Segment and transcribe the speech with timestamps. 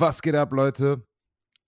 [0.00, 1.06] Was geht ab, Leute?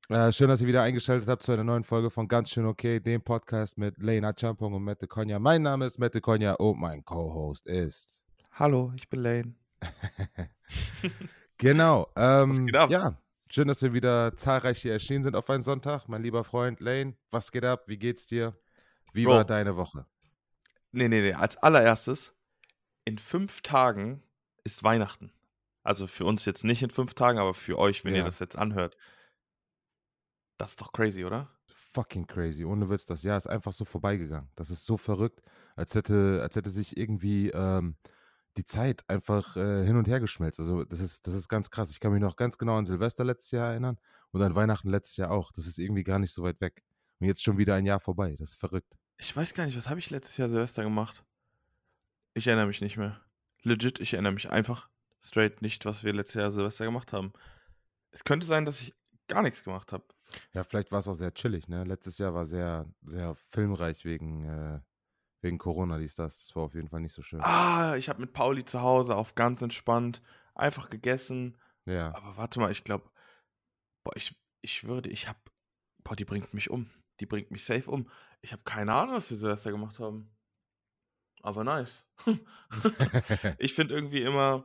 [0.09, 2.99] Äh, schön, dass ihr wieder eingeschaltet habt zu einer neuen Folge von Ganz schön okay,
[2.99, 5.39] dem Podcast mit Lena Champong und Mette Konya.
[5.39, 8.23] Mein Name ist Mette Konya und mein Co-Host ist.
[8.53, 9.55] Hallo, ich bin Lane.
[11.59, 12.09] genau.
[12.17, 12.91] Ähm, Was geht ab?
[12.91, 13.19] Ja,
[13.51, 16.09] schön, dass wir wieder zahlreich hier erschienen sind auf einen Sonntag.
[16.09, 17.83] Mein lieber Freund Lane, was geht ab?
[17.87, 18.57] Wie geht's dir?
[19.13, 19.35] Wie Bro.
[19.35, 20.07] war deine Woche?
[20.91, 21.35] Nee, nee, nee.
[21.35, 22.35] Als allererstes,
[23.05, 24.23] in fünf Tagen
[24.65, 25.35] ist Weihnachten.
[25.83, 28.21] Also für uns jetzt nicht in fünf Tagen, aber für euch, wenn Ja.
[28.21, 28.97] ihr das jetzt anhört.
[30.59, 31.51] Das ist doch crazy, oder?
[31.93, 32.65] Fucking crazy.
[32.65, 34.49] Ohne Witz, das Jahr ist einfach so vorbeigegangen.
[34.55, 35.43] Das ist so verrückt,
[35.77, 37.97] als hätte, als hätte sich irgendwie ähm,
[38.57, 40.61] die Zeit einfach äh, hin und her geschmelzt.
[40.61, 41.91] Also das ist, das ist ganz krass.
[41.91, 43.99] Ich kann mich noch ganz genau an Silvester letztes Jahr erinnern
[44.31, 45.53] und an Weihnachten letztes Jahr auch.
[45.53, 46.83] Das ist irgendwie gar nicht so weit weg.
[47.19, 48.37] Und jetzt schon wieder ein Jahr vorbei.
[48.39, 48.95] Das ist verrückt.
[49.19, 51.25] Ich weiß gar nicht, was habe ich letztes Jahr Silvester gemacht?
[52.35, 53.21] Ich erinnere mich nicht mehr.
[53.63, 54.89] Legit, ich erinnere mich einfach
[55.25, 57.33] straight nicht, was wir letztes Jahr Silvester gemacht haben.
[58.11, 58.95] Es könnte sein, dass ich
[59.29, 60.05] gar nichts gemacht habe.
[60.53, 61.85] Ja, vielleicht war es auch sehr chillig, ne?
[61.85, 64.81] Letztes Jahr war sehr, sehr filmreich wegen, äh,
[65.43, 66.39] wegen Corona, dies, das.
[66.39, 67.41] Das war auf jeden Fall nicht so schön.
[67.43, 70.23] Ah, ich habe mit Pauli zu Hause auf ganz entspannt
[70.55, 71.59] einfach gegessen.
[71.87, 72.15] Ja.
[72.15, 73.11] Aber warte mal, ich glaube,
[74.05, 75.39] boah, ich, ich dir, ich habe,
[76.05, 76.91] boah, die bringt mich um.
[77.21, 78.11] Die bringt mich safe um.
[78.41, 80.31] Ich habe keine Ahnung, was wir Silvester gemacht haben.
[81.43, 82.05] Aber nice.
[83.59, 84.65] ich finde irgendwie immer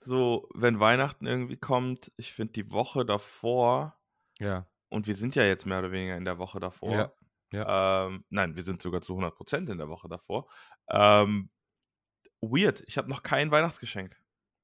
[0.00, 3.96] so, wenn Weihnachten irgendwie kommt, ich finde die Woche davor,
[4.38, 4.66] ja.
[4.88, 6.92] und wir sind ja jetzt mehr oder weniger in der Woche davor.
[6.92, 7.12] Ja,
[8.06, 10.48] Ähm, nein, wir sind sogar zu 100% in der Woche davor.
[10.88, 11.50] Ähm,
[12.40, 12.82] weird.
[12.86, 14.16] Ich habe noch kein Weihnachtsgeschenk.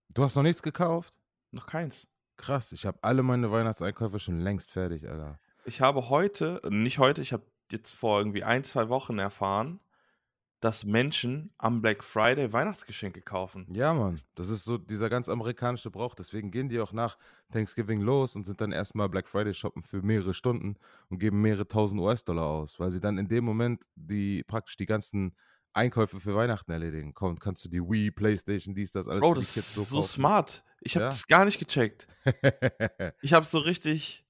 [0.08, 1.18] Du hast noch nichts gekauft?
[1.50, 2.06] Noch keins.
[2.36, 5.38] Krass, ich habe alle meine Weihnachtseinkäufe schon längst fertig, Alter.
[5.64, 9.80] Ich habe heute, nicht heute, ich habe jetzt vor irgendwie ein, zwei Wochen erfahren,
[10.60, 13.66] dass Menschen am Black Friday Weihnachtsgeschenke kaufen.
[13.70, 16.14] Ja, Mann, das ist so dieser ganz amerikanische Brauch.
[16.14, 17.18] Deswegen gehen die auch nach
[17.52, 20.76] Thanksgiving los und sind dann erstmal Black Friday shoppen für mehrere Stunden
[21.08, 24.86] und geben mehrere tausend US-Dollar aus, weil sie dann in dem Moment die praktisch die
[24.86, 25.36] ganzen
[25.74, 27.12] Einkäufe für Weihnachten erledigen.
[27.12, 30.08] Komm, kannst du die Wii, Playstation, dies, das, alles Bro, das ist so kaufen.
[30.08, 30.64] smart.
[30.80, 31.10] Ich habe Ja.
[31.10, 32.06] das gar nicht gecheckt.
[33.20, 34.25] Ich habe so richtig.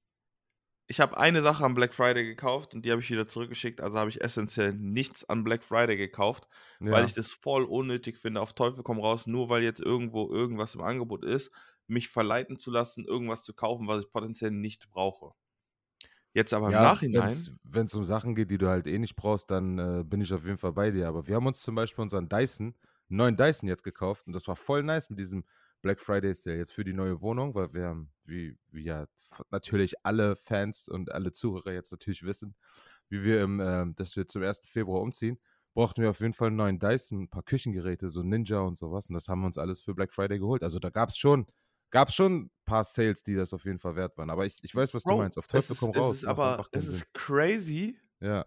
[0.88, 3.80] Ich habe eine Sache am Black Friday gekauft und die habe ich wieder zurückgeschickt.
[3.80, 6.46] Also habe ich essentiell nichts an Black Friday gekauft,
[6.80, 6.92] ja.
[6.92, 8.40] weil ich das voll unnötig finde.
[8.40, 11.50] Auf Teufel komm raus, nur weil jetzt irgendwo irgendwas im Angebot ist,
[11.88, 15.32] mich verleiten zu lassen, irgendwas zu kaufen, was ich potenziell nicht brauche.
[16.32, 17.34] Jetzt aber im Ja, Nachhinein.
[17.64, 20.32] Wenn es um Sachen geht, die du halt eh nicht brauchst, dann äh, bin ich
[20.32, 21.08] auf jeden Fall bei dir.
[21.08, 22.74] Aber wir haben uns zum Beispiel unseren Dyson,
[23.08, 25.44] neuen Dyson jetzt gekauft und das war voll nice mit diesem
[25.86, 29.06] Black Friday Sale jetzt für die neue Wohnung, weil wir haben, wie, wie ja
[29.52, 32.56] natürlich alle Fans und alle Zuhörer jetzt natürlich wissen,
[33.08, 34.62] wie wir im, ähm, dass wir zum 1.
[34.64, 35.38] Februar umziehen,
[35.74, 39.08] brauchten wir auf jeden Fall einen neuen Dyson, ein paar Küchengeräte, so Ninja und sowas.
[39.08, 40.64] Und das haben wir uns alles für Black Friday geholt.
[40.64, 41.46] Also da gab es schon,
[41.90, 44.30] gab schon ein paar Sales, die das auf jeden Fall wert waren.
[44.30, 45.38] Aber ich, ich weiß, was du Bro, meinst.
[45.38, 46.16] Auf Teufel ist, komm raus.
[46.16, 48.44] ist aber es ist crazy, Ja.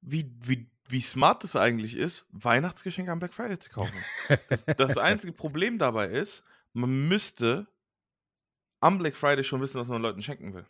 [0.00, 3.96] wie, wie, wie smart es eigentlich ist, Weihnachtsgeschenke am Black Friday zu kaufen.
[4.48, 7.66] Das, das einzige Problem dabei ist, man müsste
[8.80, 10.66] am Black Friday schon wissen, was man Leuten schenken will.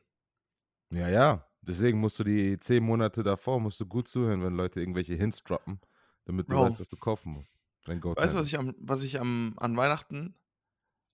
[0.92, 1.46] Ja, ja.
[1.62, 5.42] Deswegen musst du die zehn Monate davor musst du gut zuhören, wenn Leute irgendwelche Hints
[5.44, 5.80] droppen,
[6.24, 6.66] damit du Bro.
[6.66, 7.54] weißt, was du kaufen musst.
[7.86, 10.34] Weißt du, Time was ich, am, was ich am, an Weihnachten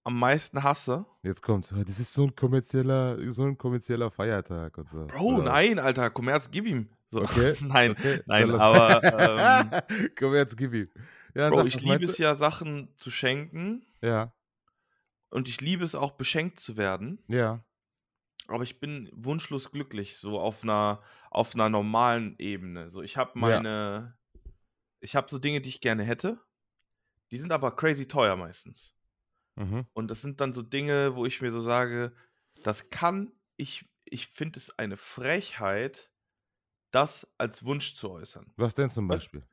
[0.08, 1.04] am meisten hasse?
[1.22, 1.72] Jetzt kommt's.
[1.72, 5.06] "Oh, Das ist so ein kommerzieller, so ein kommerzieller Feiertag und so.
[5.06, 6.88] Bro, nein, Alter, Kommerz, gib ihm.
[7.10, 7.22] So.
[7.22, 7.56] Okay.
[7.60, 9.02] nein, Okay, nein, aber
[9.94, 10.88] ähm, Komm jetzt, gib ihm.
[11.34, 13.84] Ja, Bro, sag, ich liebe es ja, Sachen zu schenken?
[14.02, 14.32] Ja,
[15.30, 17.22] und ich liebe es auch, beschenkt zu werden.
[17.28, 17.62] ja.
[18.50, 22.90] Aber ich bin wunschlos glücklich, so auf einer, auf einer normalen Ebene.
[22.90, 24.16] So, ich habe meine,
[25.00, 26.38] ich habe so Dinge, die ich gerne hätte.
[27.30, 28.94] Die sind aber crazy teuer meistens.
[29.58, 29.86] Mhm.
[29.92, 32.12] Und das sind dann so Dinge, wo ich mir so sage,
[32.62, 36.10] das kann ich, ich finde es eine Frechheit,
[36.92, 38.52] das als Wunsch zu äußern.
[38.56, 39.08] Was denn zum?
[39.08, 39.44] Beispiel?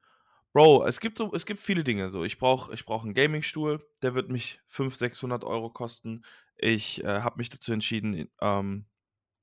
[0.53, 2.11] Bro, es gibt so, es gibt viele Dinge.
[2.11, 6.23] So, ich brauche, ich brauche einen Gaming-Stuhl, der wird mich 500, 600 Euro kosten.
[6.55, 8.85] Ich äh, habe mich dazu entschieden, ähm,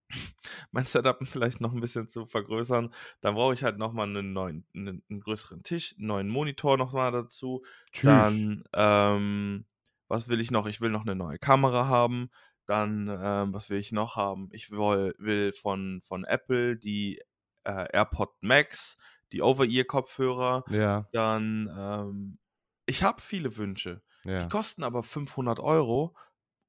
[0.70, 2.94] mein Setup vielleicht noch ein bisschen zu vergrößern.
[3.20, 7.12] Dann brauche ich halt nochmal einen neuen, einen, einen größeren Tisch, einen neuen Monitor nochmal
[7.12, 7.62] dazu.
[8.02, 9.66] Dann, ähm,
[10.12, 10.66] was will ich noch?
[10.66, 12.30] Ich will noch eine neue Kamera haben.
[12.66, 14.50] Dann, ähm, was will ich noch haben?
[14.52, 17.20] Ich will, will von, von Apple die
[17.64, 18.98] äh, AirPod Max,
[19.32, 20.64] die Over-Ear-Kopfhörer.
[20.68, 22.38] Ja, Dann, ähm,
[22.84, 24.02] ich habe viele Wünsche.
[24.24, 24.44] ja.
[24.44, 26.14] Die kosten aber 500 Euro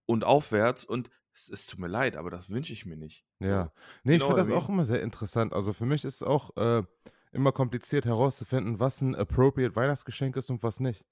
[0.06, 3.26] und aufwärts und es, es tut mir leid, aber das wünsche ich mir nicht.
[3.40, 3.74] Ja.
[4.04, 5.52] Nee, ich know finde das auch immer sehr interessant.
[5.52, 6.84] Also für mich ist es auch äh,
[7.34, 11.06] immer kompliziert herauszufinden, was ein appropriate Weihnachtsgeschenk ist und was nicht.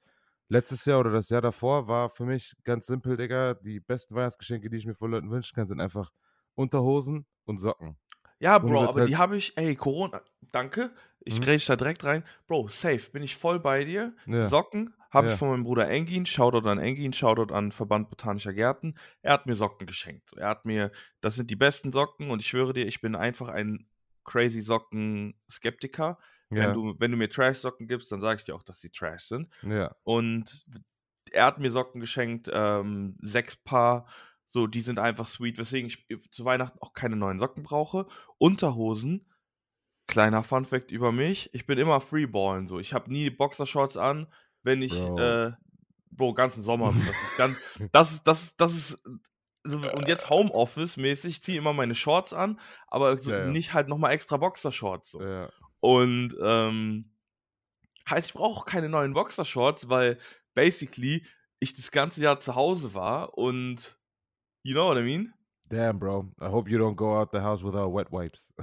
[0.51, 3.53] Letztes Jahr oder das Jahr davor war für mich ganz simpel, Digga.
[3.53, 6.11] Die besten Weihnachtsgeschenke, die ich mir von Leuten wünschen kann, sind einfach
[6.55, 7.95] Unterhosen und Socken.
[8.37, 10.21] Ja, Bro, aber halt- die habe ich, ey, Corona,
[10.51, 10.91] danke.
[11.21, 11.59] Ich Mhm.
[11.67, 12.25] da direkt rein.
[12.47, 14.13] Bro, safe, bin ich voll bei dir.
[14.25, 14.49] Ja.
[14.49, 15.33] Socken habe Ja.
[15.33, 18.95] ich von meinem Bruder Engin, Shoutout an Engin, Shoutout an Verband Botanischer Gärten.
[19.21, 20.33] Er hat mir Socken geschenkt.
[20.35, 23.47] Er hat mir, das sind die besten Socken und ich schwöre dir, ich bin einfach
[23.47, 23.87] ein
[24.25, 26.17] crazy Socken-Skeptiker.
[26.51, 28.89] Wenn, Ja, du, wenn du mir Trash-Socken gibst, dann sage ich dir auch, dass sie
[28.91, 29.49] Trash sind.
[29.63, 29.95] ja.
[30.03, 30.65] Und
[31.31, 34.05] er hat mir Socken geschenkt, ähm, sechs Paar.
[34.49, 38.05] So, die sind einfach sweet, weswegen ich zu Weihnachten auch keine neuen Socken brauche.
[38.37, 39.25] Unterhosen,
[40.07, 42.79] kleiner Funfact über mich, ich bin immer Freeballen so.
[42.79, 44.27] Ich habe nie Boxershorts an,
[44.61, 45.19] wenn ich, Bro.
[45.19, 45.51] äh,
[46.11, 46.91] Bro, ganzen Sommer.
[46.91, 46.99] So.
[47.07, 47.57] Das ist ganz,
[47.93, 49.03] das ist, das ist, das ist,
[49.63, 53.45] so, und jetzt Homeoffice-mäßig, ich ziehe immer meine Shorts an, aber so Ja, ja.
[53.45, 55.11] nicht halt nochmal extra Boxershorts.
[55.11, 55.21] So.
[55.21, 55.49] ja.
[55.81, 57.11] Und ähm,
[58.09, 60.17] heißt, ich brauche auch keine neuen Boxershorts, weil
[60.53, 61.25] basically
[61.59, 63.97] ich das ganze Jahr zu Hause war und
[64.63, 65.33] you know what I mean?
[65.65, 66.31] Damn, bro.
[66.41, 68.53] I hope you don't go out the house without wet wipes.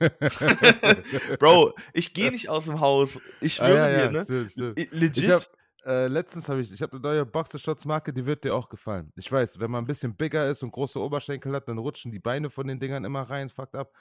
[1.38, 3.18] Bro, ich gehe nicht aus dem Haus.
[3.40, 4.22] Ich Ah, schwöre ja, dir, ja, ne?
[4.22, 4.92] stimmt, stimmt.
[4.92, 5.24] Legit.
[5.24, 5.42] Ich hab,
[5.84, 9.12] äh, letztens habe ich, ich habe eine neue Boxershorts-Marke, die wird dir auch gefallen.
[9.16, 12.18] Ich weiß, wenn man ein bisschen bigger ist und große Oberschenkel hat, dann rutschen die
[12.18, 13.92] Beine von den Dingern immer rein, fucked up.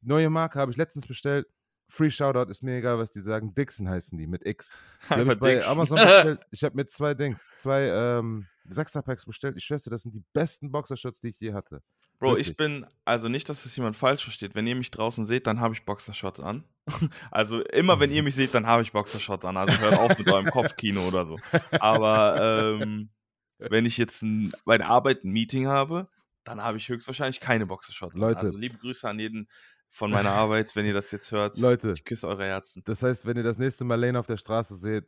[0.00, 1.46] Neue Marke habe ich letztens bestellt.
[1.92, 3.54] Free Shoutout, ist mir egal, was die sagen.
[3.54, 4.72] Dixon heißen die, mit X.
[5.10, 5.66] Die Einfach ich bei.
[5.66, 6.40] Amazon bestellt.
[6.50, 9.58] Ich habe mir zwei Dings, zwei ähm, Sechser-Packs bestellt.
[9.58, 11.82] Ich schwöre, das sind die besten Boxershorts, die ich je hatte.
[12.18, 12.56] Bro, ich wirklich.
[12.56, 14.54] bin, also nicht, dass das jemand falsch versteht.
[14.54, 16.64] Wenn ihr mich draußen seht, dann habe ich Boxershorts an.
[17.30, 19.58] Also immer, wenn ihr mich seht, dann habe ich Boxershorts an.
[19.58, 21.38] Also hört auf mit eurem Kopfkino oder so.
[21.72, 23.10] Aber ähm,
[23.58, 26.08] wenn ich jetzt ein, bei der Arbeit ein Meeting habe,
[26.44, 28.20] dann habe ich höchstwahrscheinlich keine Boxershorts an.
[28.20, 28.40] Leute.
[28.40, 29.48] Also liebe Grüße an jeden
[29.92, 31.58] von meiner Arbeit, wenn ihr das jetzt hört.
[31.58, 32.82] Leute, Ich küsse eure Herzen.
[32.84, 35.04] Das heißt, wenn ihr das nächste Mal Lane auf der Straße seht,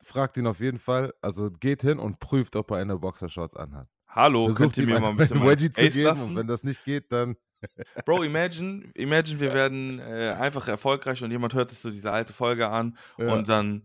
[0.00, 1.12] fragt ihn auf jeden Fall.
[1.20, 3.88] Also geht hin und prüft, ob er eine Boxershorts anhat.
[4.06, 6.22] Hallo, Versucht könnt ihr mir mal ein mein Wedgie zu Ace geben lassen?
[6.22, 7.36] und wenn das nicht geht, dann
[8.06, 12.32] Bro, imagine, imagine, wir werden äh, einfach erfolgreich und jemand hört sich so diese alte
[12.32, 13.34] Folge an ja.
[13.34, 13.84] und dann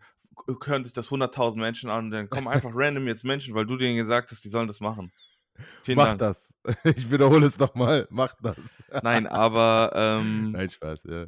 [0.64, 3.76] hören sich das 100.000 Menschen an und dann kommen einfach random jetzt Menschen, weil du
[3.76, 5.12] denen gesagt hast, die sollen das machen.
[5.84, 6.20] Vielen macht Dank.
[6.20, 6.54] das.
[6.84, 8.84] Ich wiederhole es nochmal, macht das.
[9.04, 11.26] Nein, aber ähm, Nein, Spaß, ja.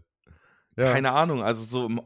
[0.77, 0.93] ja.
[0.93, 2.01] keine Ahnung, also so im,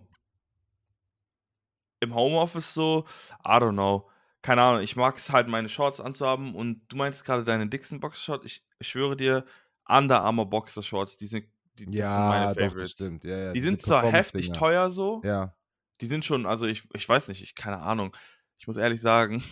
[2.00, 3.06] im Homeoffice so,
[3.46, 4.10] I don't know.
[4.42, 8.00] Keine Ahnung, ich mag es halt, meine Shorts anzuhaben und du meinst gerade deine Dixon
[8.00, 8.46] Boxershorts.
[8.46, 9.46] Ich, ich schwöre dir,
[9.88, 11.46] Under Armour Boxershorts, die sind,
[11.78, 12.92] die, das sind ja, meine doch, das Favorites.
[12.92, 13.24] stimmt.
[13.26, 15.54] Ja, ja, Die sind zwar heftig teuer so, Ja,
[16.00, 18.16] die sind schon, also ich, ich weiß nicht, ich keine Ahnung.
[18.58, 19.44] Ich muss ehrlich sagen,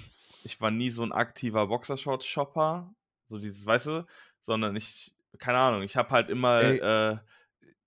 [0.43, 2.93] ich war nie so ein aktiver Boxershorts-Shopper,
[3.27, 4.03] so dieses, weißt du,
[4.41, 7.17] sondern ich, keine Ahnung, ich habe halt immer, äh,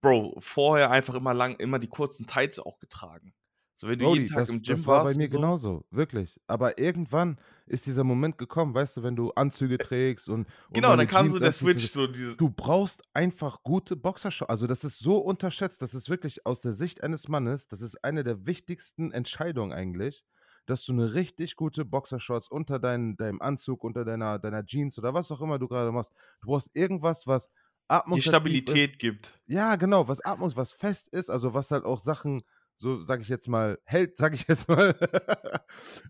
[0.01, 3.35] Bro, vorher einfach immer lang, immer die kurzen Tights auch getragen.
[3.81, 5.37] So, wenn du Brody, jeden Tag das, im Gym das war warst bei mir so,
[5.37, 6.39] genauso, wirklich.
[6.47, 10.41] Aber irgendwann ist dieser Moment gekommen, weißt du, wenn du Anzüge trägst und.
[10.41, 13.63] und Genau, dann kam so Jeans der anziehst und Switch, so diese, Du brauchst einfach
[13.63, 14.51] gute Boxershorts.
[14.51, 15.81] Also, das ist so unterschätzt.
[15.81, 20.25] Das ist wirklich aus der Sicht eines Mannes, das ist eine der wichtigsten Entscheidungen eigentlich,
[20.67, 25.15] dass du eine richtig gute Boxershorts unter dein, deinem Anzug, unter deiner, deiner Jeans oder
[25.15, 26.13] was auch immer du gerade machst.
[26.41, 28.99] Du brauchst irgendwas, was die atmungsaktiv Stabilität Ist.
[28.99, 29.41] gibt.
[29.47, 32.43] Ja, genau, was atmungs, was fest ist, also was halt auch Sachen,
[32.79, 34.95] so sage ich jetzt mal, hält, sage ich jetzt mal.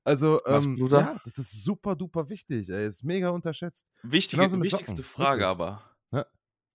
[0.04, 2.68] also, ähm, ja, das ist super duper wichtig.
[2.68, 2.86] Ey.
[2.86, 3.86] Ist mega unterschätzt.
[4.02, 5.82] Wichtige, wichtigste Socken, Frage aber.
[6.12, 6.26] Ja.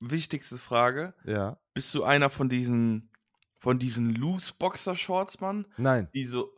[0.01, 1.13] Wichtigste Frage.
[1.23, 1.59] Ja.
[1.73, 3.11] Bist du einer von diesen,
[3.57, 5.65] von diesen loose Boxershorts, Mann?
[5.77, 6.09] Nein.
[6.13, 6.51] Die so,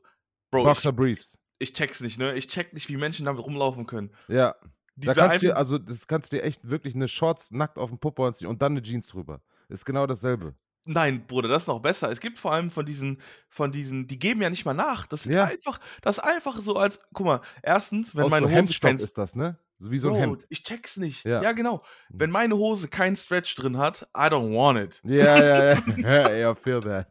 [0.57, 1.37] Bro, ich, Boxer Briefs.
[1.59, 2.35] ich check's nicht, ne?
[2.35, 4.11] Ich check nicht, wie Menschen damit rumlaufen können.
[4.27, 4.55] Ja.
[4.95, 7.89] Diese Da kannst du also das kannst du dir echt wirklich eine Shorts nackt auf
[7.91, 9.41] den Popo anziehen und dann eine Jeans drüber.
[9.69, 10.55] Ist genau dasselbe.
[10.85, 12.09] Nein, Bruder, das ist noch besser.
[12.09, 15.05] Es gibt vor allem von diesen, von diesen, die geben ja nicht mal nach.
[15.05, 15.43] Das ist Ja.
[15.45, 18.89] einfach, das ist einfach so als, guck mal, erstens, wenn Aus meine so Hose Hemdstoff
[18.91, 19.59] kein, ist das, ne?
[19.79, 20.45] So wie so ein Bro, Hemd.
[20.49, 21.25] ich check's nicht.
[21.25, 21.43] Ja.
[21.43, 21.51] Ja.
[21.51, 21.83] genau.
[22.09, 22.19] Mhm.
[22.21, 25.01] Wenn meine Hose keinen Stretch drin hat, I don't want it.
[25.03, 26.31] Ja, ja, ja.
[26.37, 27.07] ja, feel that.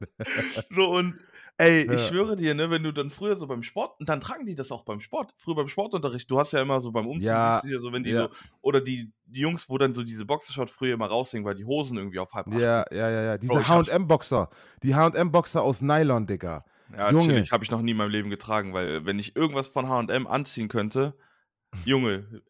[0.71, 1.21] So und
[1.59, 1.93] ey, Ja.
[1.95, 4.55] ich schwöre dir, ne, wenn du dann früher so beim Sport, und dann tragen die
[4.55, 7.61] das auch beim Sport, früher beim Sportunterricht, du hast ja immer so beim Umziehen, Ja,
[7.79, 8.29] so, wenn die so,
[8.61, 11.97] oder die, die Jungs, wo dann so diese Boxershot früher immer raushängen, weil die Hosen
[11.97, 13.39] irgendwie auf halb acht Ja, ja, ja, ja.
[13.39, 14.51] Diese HM-Boxer.
[14.83, 16.65] Die HM-Boxer aus Nylon, Digga.
[16.97, 17.45] Ja, Junge.
[17.51, 20.69] habe ich noch nie in meinem Leben getragen, weil wenn ich irgendwas von H&M anziehen
[20.69, 21.15] könnte,
[21.85, 22.43] Junge,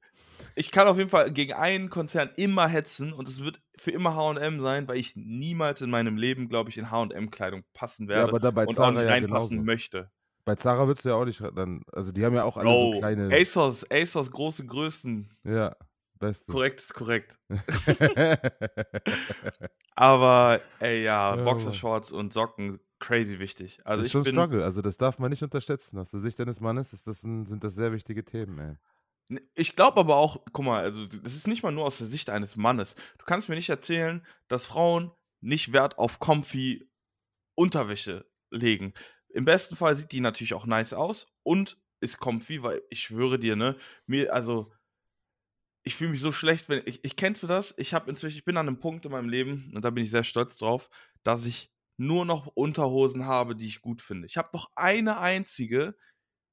[0.56, 4.14] ich kann auf jeden Fall gegen einen Konzern immer hetzen und es wird für immer
[4.16, 8.22] H&M sein, weil ich niemals in meinem Leben, glaube ich, in H&M-Kleidung passen Ja, werde
[8.24, 9.64] aber da bei und auch nicht ja reinpassen genauso.
[9.64, 10.10] möchte.
[10.44, 12.76] Bei Zara würdest du ja auch nicht dann, also die haben ja auch alle Bro,
[12.76, 13.30] so kleine.
[13.32, 15.76] ASOS, ASOS große Größen, Ja,
[16.18, 16.52] beste.
[16.52, 17.38] korrekt ist korrekt.
[19.96, 23.78] Aber ey, ja, Ja, Boxershorts und Socken crazy wichtig.
[23.92, 25.98] Das Also ist ich schon bin Struggle, also das darf man nicht unterschätzen.
[25.98, 28.76] Aus der Sicht deines Mannes das sind das sehr wichtige Themen, ey.
[29.30, 32.06] Ne, ich glaube aber auch guck mal, also das ist nicht mal nur aus der
[32.06, 32.94] Sicht eines Mannes.
[33.18, 36.88] Du kannst mir nicht erzählen, dass Frauen nicht Wert auf comfy
[37.56, 38.94] Unterwäsche legen.
[39.30, 43.38] Im besten Fall sieht die natürlich auch nice aus und ist comfy, weil ich schwöre
[43.38, 44.72] dir, ne, mir also
[45.86, 47.72] ich fühle mich so schlecht, wenn ich ich kennst du das?
[47.78, 50.10] Ich habe inzwischen ich bin an 'nem Punkt in meinem Leben und da bin ich
[50.10, 50.90] sehr stolz drauf,
[51.22, 54.26] dass ich nur noch Unterhosen habe, die ich gut finde.
[54.26, 55.96] Ich habe noch eine einzige,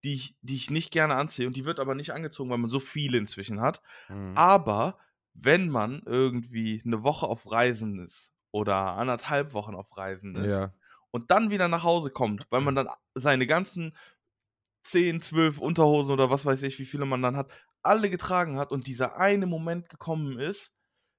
[0.04, 2.70] die ich die ich nicht gerne anziehe und die wird aber nicht angezogen, weil man
[2.70, 3.82] so viele inzwischen hat.
[4.10, 4.44] Mhm.
[4.52, 5.00] Aber
[5.34, 10.74] wenn man irgendwie 'ne Woche auf Reisen ist oder 1,5 Wochen auf Reisen ist Ja.
[11.12, 13.98] und dann wieder nach Hause kommt, weil man dann seine ganzen
[14.86, 18.72] 10, 12 Unterhosen oder was weiß ich, wie viele man dann hat, alle getragen hat
[18.74, 20.74] und dieser eine Moment gekommen ist,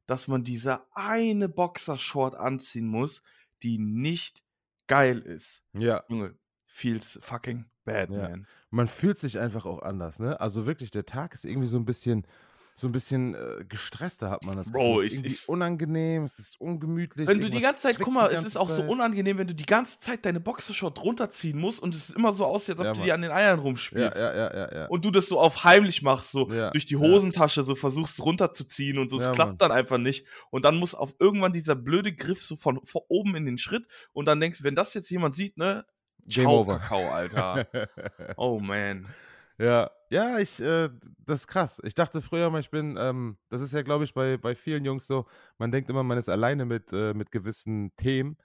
[0.09, 3.23] dass man diese eine Boxershort anziehen muss,
[3.65, 4.45] die nicht
[4.89, 5.63] geil ist.
[5.75, 6.05] Ja.
[6.09, 8.31] Junge, feels fucking bad, Ja.
[8.71, 8.89] man.
[8.89, 10.41] Fühlt sich einfach auch anders, ne?
[10.41, 12.27] Also wirklich, der Tag ist irgendwie so 'n bisschen
[12.75, 14.95] so 'n bisschen, äh, gestresster, hat man das Gefühl.
[14.95, 18.13] Bro, Es ist irgendwie ich unangenehm, es ist ungemütlich, Wenn du die ganze Zeit guck
[18.13, 18.87] die mal, es ist auch so Zeit.
[18.87, 22.73] unangenehm, wenn du die ganze Zeit deine Boxershort runterziehen musst und es immer so aussieht,
[22.79, 24.21] als ob Ja, du dir an den Eiern rumspielst.
[24.21, 24.89] ja, ja, ja, ja.
[24.89, 26.97] Und du das so auf heimlich machst, so Ja, durch die.
[26.97, 29.19] Hosentasche so versuchst runterzuziehen und so.
[29.19, 29.63] Es klappt Mann.
[29.63, 30.27] dann einfach nicht.
[30.51, 33.87] Und dann muss auf irgendwann dieser blöde Griff so von von oben in den Schritt
[34.13, 35.87] und dann denkst du, wenn das jetzt jemand sieht, ne?
[36.27, 36.81] Game Ciao, over.
[36.81, 37.67] Kakao, Alter.
[38.37, 39.15] Oh, man.
[39.59, 40.89] Ja, ja, ich, äh
[41.27, 41.81] das ist krass.
[41.85, 44.85] Ich dachte früher mal, ich bin, ähm das ist ja, glaube ich, bei bei vielen
[44.85, 45.27] Jungs so,
[45.59, 48.37] man denkt immer, man ist alleine mit äh, mit gewissen Themen,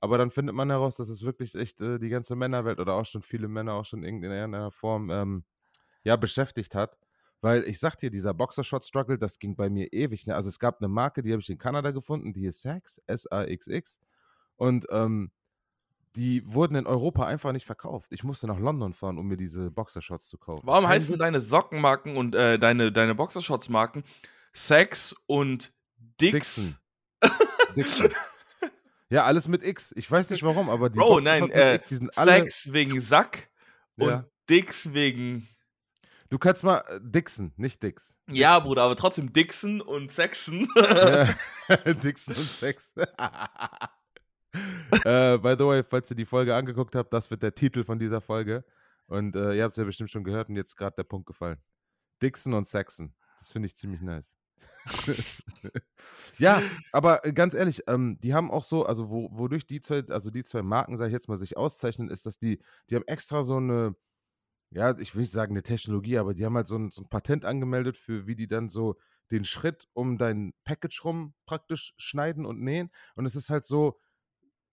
[0.00, 3.06] aber dann findet man heraus, dass es wirklich echt, äh, die ganze Männerwelt oder auch
[3.06, 5.44] schon viele Männer auch schon in irgendeiner Form, ähm,
[6.04, 6.98] ja, beschäftigt hat.
[7.42, 10.34] Weil ich sage dir, dieser Boxershot-Struggle, das ging bei mir ewig, ne?
[10.36, 13.98] Also, es gab 'ne Marke, die habe ich in Kanada gefunden, die ist Saxx, S-A-X-X.
[14.56, 15.30] Und, ähm,
[16.18, 18.10] die wurden in Europa einfach nicht verkauft.
[18.10, 20.66] Ich musste nach London fahren, um mir diese Boxershorts zu kaufen.
[20.66, 24.02] Warum heißen deine Sockenmarken und, äh, deine deine Boxershorts-Marken
[24.52, 25.72] Saxx und
[26.20, 26.32] Dix?
[26.32, 26.76] Dixon.
[27.76, 28.10] Dixon.
[29.10, 29.94] Ja, alles mit X.
[29.96, 33.00] Ich weiß nicht warum, aber die Bro, nein, äh, X, die sind alle Saxx wegen
[33.00, 33.48] Sack
[33.96, 34.24] und Ja.
[34.50, 35.46] Dix wegen
[36.30, 38.12] Du kannst mal äh, Dixon, nicht Dix.
[38.28, 40.12] ja, Bruder, aber trotzdem Dixon und.
[40.16, 41.28] Ja.
[42.02, 42.92] Dixon und Sex.
[45.04, 47.98] äh, by the way, falls ihr die Folge angeguckt habt, das wird der Titel von
[47.98, 48.64] dieser Folge.
[49.06, 51.58] Und äh, ihr habt es ja bestimmt schon gehört und jetzt gerade der Punkt gefallen.
[52.22, 53.14] Dixon und Saxon.
[53.38, 54.38] Das finde ich ziemlich nice.
[56.38, 56.62] ja,
[56.92, 60.30] aber äh, ganz ehrlich, ähm, die haben auch so, also wo, wodurch die zwei, also
[60.30, 63.42] die zwei Marken, sage ich jetzt mal, sich auszeichnen, ist, dass die, die haben extra
[63.42, 63.94] so eine,
[64.70, 67.08] ja, ich will nicht sagen eine Technologie, aber die haben halt so ein, so ein
[67.08, 68.96] Patent angemeldet für, wie die dann so
[69.30, 72.90] den Schritt um dein Package rum praktisch schneiden und nähen.
[73.14, 73.98] Und es ist halt so,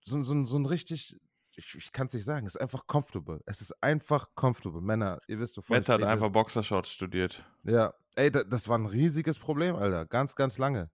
[0.05, 1.17] so, so, so ein richtig,
[1.55, 3.41] ich, ich kann es nicht sagen, es ist einfach comfortable.
[3.45, 4.81] Es ist einfach comfortable.
[4.81, 6.09] Männer, ihr wisst, wovon Matt hat rede.
[6.09, 7.43] einfach Boxershorts studiert.
[7.63, 10.05] Ja, ey, da, das war ein riesiges Problem, Alter.
[10.05, 10.91] Ganz, ganz lange.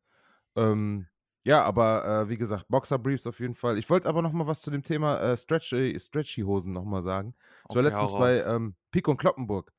[0.55, 1.07] Ähm,
[1.43, 3.77] ja, aber äh, wie gesagt, Boxer-Briefs auf jeden Fall.
[3.77, 7.35] Ich wollte aber noch mal was zu dem Thema äh, Stretchy, Stretchy-Hosen noch mal sagen.
[7.69, 9.73] Ich war Okay, letztens hau bei ähm, Pico und Kloppenburg.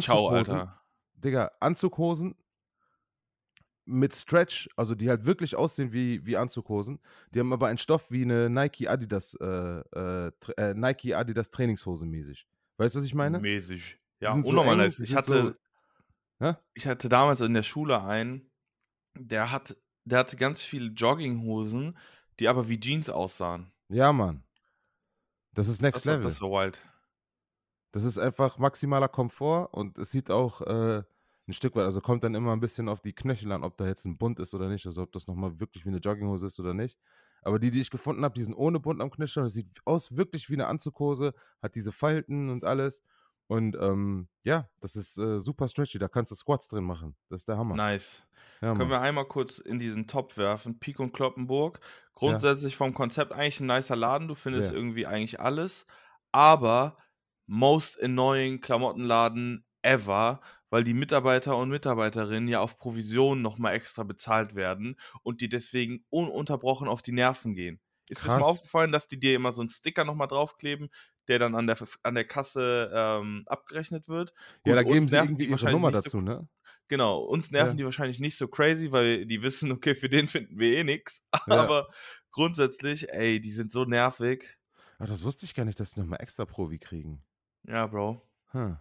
[0.00, 0.82] Ciao, Anzughosen, Alter.
[1.14, 2.34] Digga, Anzughosen
[3.86, 7.00] mit Stretch, also die halt wirklich aussehen wie, wie Anzughosen.
[7.30, 12.04] Die haben aber einen Stoff wie eine Nike Adidas, äh, äh, äh, Nike Adidas Trainingshose
[12.04, 12.46] mäßig.
[12.78, 13.38] Weißt du, was ich meine?
[13.38, 13.98] Mäßig.
[14.20, 15.58] Ja, sind so unnormal eng, Ich so- hatte
[16.38, 16.54] Hä?
[16.74, 18.50] ich hatte damals in der Schule einen,
[19.16, 21.96] der hat der hatte ganz viele Jogginghosen,
[22.38, 23.72] die aber wie Jeans aussahen.
[23.88, 24.44] Ja, Mann.
[25.52, 26.24] Das ist Next Das war Level.
[26.28, 26.82] das war wild.
[27.92, 31.02] Das ist einfach maximaler Komfort und es sieht auch äh,
[31.48, 33.86] ein Stück weit, also kommt dann immer ein bisschen auf die Knöchel an, ob da
[33.86, 36.58] jetzt ein Bund ist oder nicht, also ob das nochmal wirklich wie eine Jogginghose ist
[36.58, 36.98] oder nicht.
[37.42, 39.68] Aber die, die ich gefunden habe, die sind ohne Bund am Knöchel und es sieht
[39.84, 43.02] aus wirklich wie eine Anzughose, hat diese Falten und alles.
[43.46, 47.14] Und ähm, ja, das ist äh, super stretchy, da kannst du Squats drin machen.
[47.28, 47.76] Das ist der Hammer.
[47.76, 48.26] Nice.
[48.60, 50.78] Ja, Können wir einmal kurz in diesen Topf werfen?
[50.78, 51.78] Pik und Kloppenburg.
[52.14, 54.28] Grundsätzlich vom Konzept eigentlich ein nicer Laden.
[54.28, 54.76] Du findest Sehr.
[54.76, 55.84] irgendwie eigentlich alles.
[56.32, 56.96] Aber
[57.46, 60.40] most annoying Klamottenladen ever,
[60.70, 66.04] weil die Mitarbeiter und Mitarbeiterinnen ja auf Provision nochmal extra bezahlt werden und die deswegen
[66.10, 67.80] ununterbrochen auf die Nerven gehen.
[68.08, 68.46] Ist es mal Krass.
[68.46, 70.90] aufgefallen, dass die dir immer so einen Sticker nochmal draufkleben,
[71.28, 74.32] der dann an der, an der Kasse ähm, abgerechnet wird?
[74.64, 76.48] ja, da Gut, geben sie irgendwie ihre Nummer nicht so dazu, ne?
[76.88, 77.74] Genau, uns nerven Ja.
[77.78, 81.22] die wahrscheinlich nicht so crazy, weil die wissen, okay, für den finden wir eh nix.
[81.46, 81.60] Ja.
[81.62, 81.88] Aber
[82.30, 84.56] grundsätzlich, ey, die sind so nervig.
[84.98, 87.24] Ach, das wusste ich gar nicht, dass sie nochmal extra Provi kriegen.
[87.64, 88.22] Ja, Bro.
[88.52, 88.76] Hm.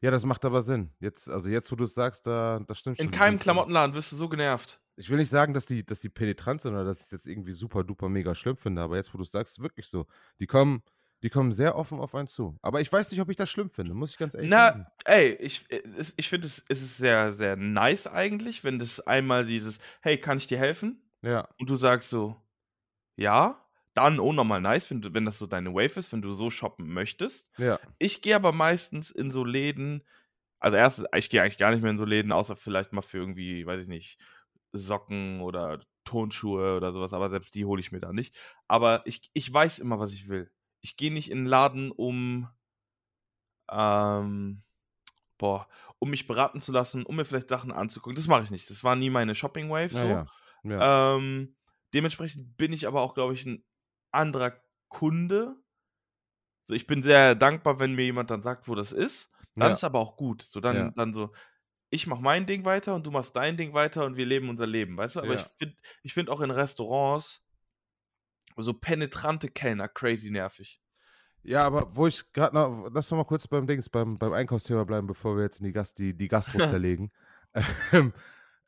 [0.00, 0.90] Ja, das macht aber Sinn.
[1.00, 3.06] Jetzt, also jetzt, wo du es sagst, da, das stimmt schon.
[3.06, 4.80] In keinem sind, äh, Klamottenladen wirst du so genervt.
[4.96, 7.26] Ich will nicht sagen, dass die, dass die penetrant sind oder dass ich es jetzt
[7.26, 10.06] irgendwie super duper mega schlimm finde, aber jetzt, wo du es sagst, ist wirklich so.
[10.38, 10.82] Die kommen,
[11.22, 12.56] die kommen sehr offen auf einen zu.
[12.62, 14.86] Aber ich weiß nicht, ob ich das schlimm finde, muss ich ganz ehrlich Na, sagen.
[15.04, 15.82] ey, ich, äh,
[16.16, 20.38] ich finde, es, es ist sehr, sehr nice eigentlich, wenn das einmal dieses, hey, kann
[20.38, 21.02] ich dir helfen?
[21.22, 22.36] Ja, Und du sagst so,
[23.16, 23.63] ja.
[23.94, 26.92] Dann unnormal nice, wenn, du, wenn das so deine Wave ist, wenn du so shoppen
[26.92, 27.48] möchtest.
[27.58, 30.02] ja, Ich gehe aber meistens in so Läden,
[30.58, 33.18] also erstens, ich gehe eigentlich gar nicht mehr in so Läden, außer vielleicht mal für
[33.18, 34.18] irgendwie, weiß ich nicht,
[34.72, 38.36] Socken oder Turnschuhe oder sowas, aber selbst die hole ich mir da nicht.
[38.66, 40.50] Aber ich, ich weiß immer, was ich will.
[40.80, 42.48] Ich gehe nicht in einen Laden, um,
[43.70, 44.62] ähm,
[45.38, 48.16] boah, um mich beraten zu lassen, um mir vielleicht Sachen anzugucken.
[48.16, 48.68] Das mache ich nicht.
[48.68, 49.98] Das war nie meine Shopping Wave so.
[49.98, 50.26] ja,
[50.64, 50.70] ja.
[50.70, 51.16] ja.
[51.16, 51.56] Ähm,
[51.94, 53.64] dementsprechend bin ich aber auch, glaube ich, ein
[54.14, 55.56] anderer Kunde.
[56.68, 59.30] So, ich bin sehr dankbar, wenn mir jemand dann sagt, wo das ist.
[59.54, 59.72] Dann Ja.
[59.74, 60.42] ist aber auch gut.
[60.42, 60.90] So, dann, Ja.
[60.92, 61.32] dann so,
[61.90, 64.66] ich mache mein Ding weiter und du machst dein Ding weiter und wir leben unser
[64.66, 65.20] Leben, weißt du?
[65.20, 65.40] Aber Ja.
[65.40, 67.42] ich finde ich find auch in Restaurants
[68.56, 70.80] so penetrante Kellner crazy nervig.
[71.42, 74.84] Ja, aber wo ich gerade noch, lass doch mal kurz beim Dings, beim, beim Einkaufsthema
[74.84, 77.12] bleiben, bevor wir jetzt in die Gast, die, die Gastro zerlegen.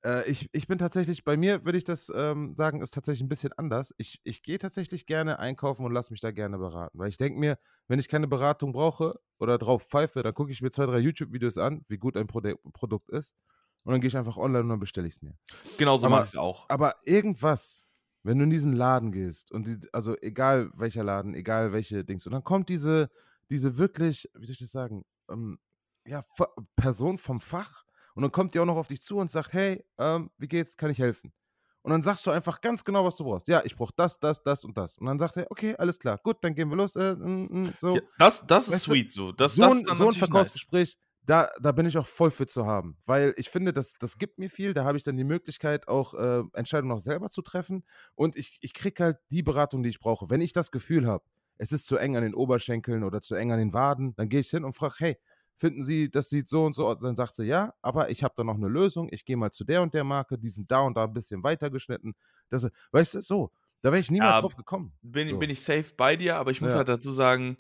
[0.05, 3.29] Äh, ich, ich bin tatsächlich, bei mir würde ich das ähm, sagen, ist tatsächlich ein
[3.29, 3.95] bisschen anders.
[3.99, 6.99] Ich, ich gehe tatsächlich gerne einkaufen und lasse mich da gerne beraten.
[6.99, 10.63] Weil ich denke mir, wenn ich keine Beratung brauche oder drauf pfeife, dann gucke ich
[10.63, 13.35] mir zwei, drei YouTube-Videos an, wie gut ein Prode Produkt ist.
[13.85, 15.37] Und dann gehe ich einfach online und dann bestelle ich es mir.
[15.79, 16.69] Genau so Aber- mache ich es auch.
[16.69, 17.89] Aber irgendwas,
[18.25, 22.27] wenn du in diesen Laden gehst und die, also egal welcher Laden, egal welche Dings,
[22.27, 23.09] und dann kommt diese,
[23.49, 25.61] diese wirklich, wie soll ich das sagen, ähm,
[26.05, 26.25] ja,
[26.75, 27.85] Person vom Fach
[28.17, 30.77] und dann kommt die auch noch auf dich zu und sagt, hey, ähm, wie geht's,
[30.77, 31.35] kann ich helfen?
[31.83, 33.47] Und dann sagst du einfach ganz genau, was du brauchst.
[33.47, 34.97] Ja, ich brauche das, das, das und das.
[34.97, 36.97] Und dann sagt er, okay, alles klar, gut, dann gehen wir los.
[36.97, 39.33] Äh, mm, mm, so Ja, das, das ist Weißt sweet so.
[39.33, 40.19] Das, so, das ein, so ein natürlich nice.
[40.19, 42.97] Verkaufsgespräch, da, da bin ich auch voll für zu haben.
[43.05, 44.73] Weil ich finde, das, das gibt mir viel.
[44.73, 47.85] Da habe ich dann die Möglichkeit, auch äh, Entscheidungen auch selber zu treffen.
[48.15, 50.31] Und ich, ich kriege halt die Beratung, die ich brauche.
[50.31, 51.23] Wenn ich das Gefühl habe,
[51.59, 54.41] es ist zu eng an den Oberschenkeln oder zu eng an den Waden, dann gehe
[54.41, 55.19] ich hin und frage, hey,
[55.57, 56.99] finden Sie, das sieht so und so aus?
[56.99, 59.09] Dann sagt sie, ja, aber ich habe da noch eine Lösung.
[59.11, 61.43] Ich gehe mal zu der und der Marke, die sind da und da ein bisschen
[61.43, 62.15] weiter geschnitten.
[62.49, 63.51] Das, weißt du, so,
[63.83, 64.93] da wäre ich niemals Ja, drauf gekommen.
[65.03, 65.39] bin, So.
[65.39, 66.79] bin ich safe bei dir, aber ich muss Ja.
[66.79, 67.57] halt dazu sagen,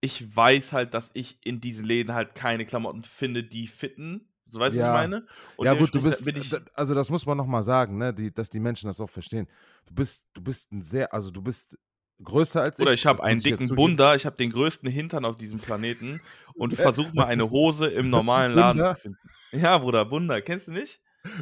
[0.00, 4.28] ich weiß halt, dass ich in diesen Läden halt keine Klamotten finde, die fitten.
[4.46, 4.88] So weißt du, was Ja.
[4.88, 5.26] ich meine?
[5.56, 6.30] Und ja gut, du bist,
[6.74, 9.46] also das muss man nochmal sagen, ne, die, dass die Menschen das auch verstehen.
[9.86, 11.76] Du bist, du bist ein sehr, also du bist
[12.22, 13.00] größer als oder ich.
[13.00, 13.68] ich habe einen ich dicken.
[13.74, 16.20] Bunder, ich habe den größten Hintern auf diesem Planeten
[16.54, 19.18] und versuche mal eine Hose im normalen Laden zu finden.
[19.52, 21.00] Ja, Bruder, Bunder, kennst du nicht?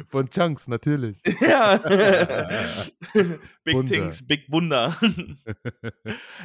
[0.09, 1.21] Von Chunks, natürlich.
[1.41, 1.77] Ja.
[3.63, 3.85] big Bunder.
[3.93, 4.97] Things, Big Bunder.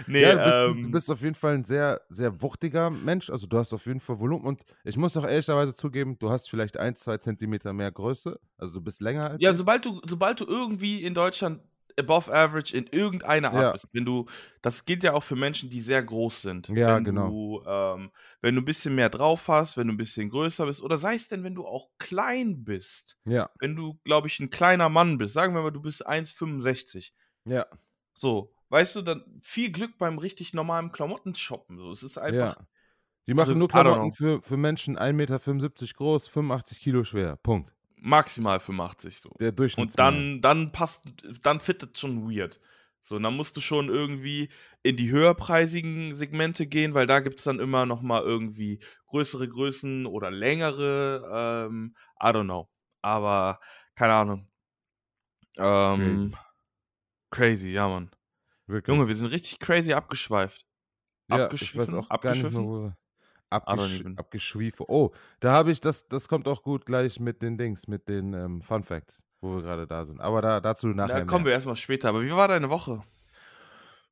[0.07, 3.31] nee, ja, du bist, ähm, du bist auf jeden Fall ein sehr, sehr wuchtiger Mensch.
[3.31, 4.45] Also du hast auf jeden Fall Volumen.
[4.45, 8.39] Und ich muss auch ehrlicherweise zugeben, du hast vielleicht ein, zwei Zentimeter mehr Größe.
[8.59, 9.57] Also du bist länger als Ja, ich.
[9.57, 11.61] sobald du, sobald du irgendwie in Deutschland
[11.99, 13.73] above average in irgendeiner Art Ja.
[13.73, 14.27] bist, wenn du,
[14.63, 16.69] das gilt ja auch für Menschen, die sehr groß sind.
[16.69, 17.29] Ja, wenn genau.
[17.29, 20.83] Du, ähm, wenn du ein bisschen mehr drauf hast, wenn du ein bisschen größer bist,
[20.83, 24.51] oder sei es denn, wenn du auch klein bist, Ja, wenn du, glaube ich, ein
[24.51, 27.13] kleiner Mann bist, sagen wir mal, du bist 1,65.
[27.45, 27.67] ja,
[28.15, 31.79] So, weißt du, dann viel Glück beim richtig normalen Klamotten shoppen.
[31.79, 32.57] So, es ist einfach.
[32.57, 32.67] ja.
[33.29, 37.37] Die machen also, nur Klamotten für, für Menschen 1,75 Meter groß, 85 Kilo schwer.
[37.37, 37.73] Punkt.
[38.03, 39.31] Maximal 85 so.
[39.41, 40.41] Der Und Durchschnittsmann.
[40.41, 41.05] dann, dann passt,
[41.43, 42.61] dann fittet schon weird.
[43.05, 44.49] So, dann musst du schon irgendwie
[44.83, 49.49] in die höherpreisigen Segmente gehen, weil da gibt es dann immer noch mal irgendwie größere
[49.49, 52.69] Größen oder längere, ähm, I don't know.
[53.03, 53.61] Aber,
[53.97, 54.49] keine Ahnung.
[55.57, 56.35] Ähm,
[57.31, 58.11] crazy, ja, Mann.
[58.67, 58.95] Wirklich.
[58.95, 60.65] Junge, wir sind richtig crazy abgeschweift.
[61.29, 62.65] Ja, ich weiß abgeschwiffen, auch gar nicht mehr, abgeschwiffen?
[62.65, 62.93] wo
[63.53, 64.19] Abgesch even.
[64.19, 64.87] abgeschwiefen.
[64.89, 65.11] Oh,
[65.41, 68.63] da habe ich, das, das kommt auch gut gleich mit den Dings, mit den ähm,
[68.63, 70.21] Fun Facts, wo wir gerade da sind.
[70.21, 71.51] Aber da, dazu nachher Da kommen mehr.
[71.51, 72.09] wir erstmal später.
[72.09, 73.03] Aber wie war deine Woche?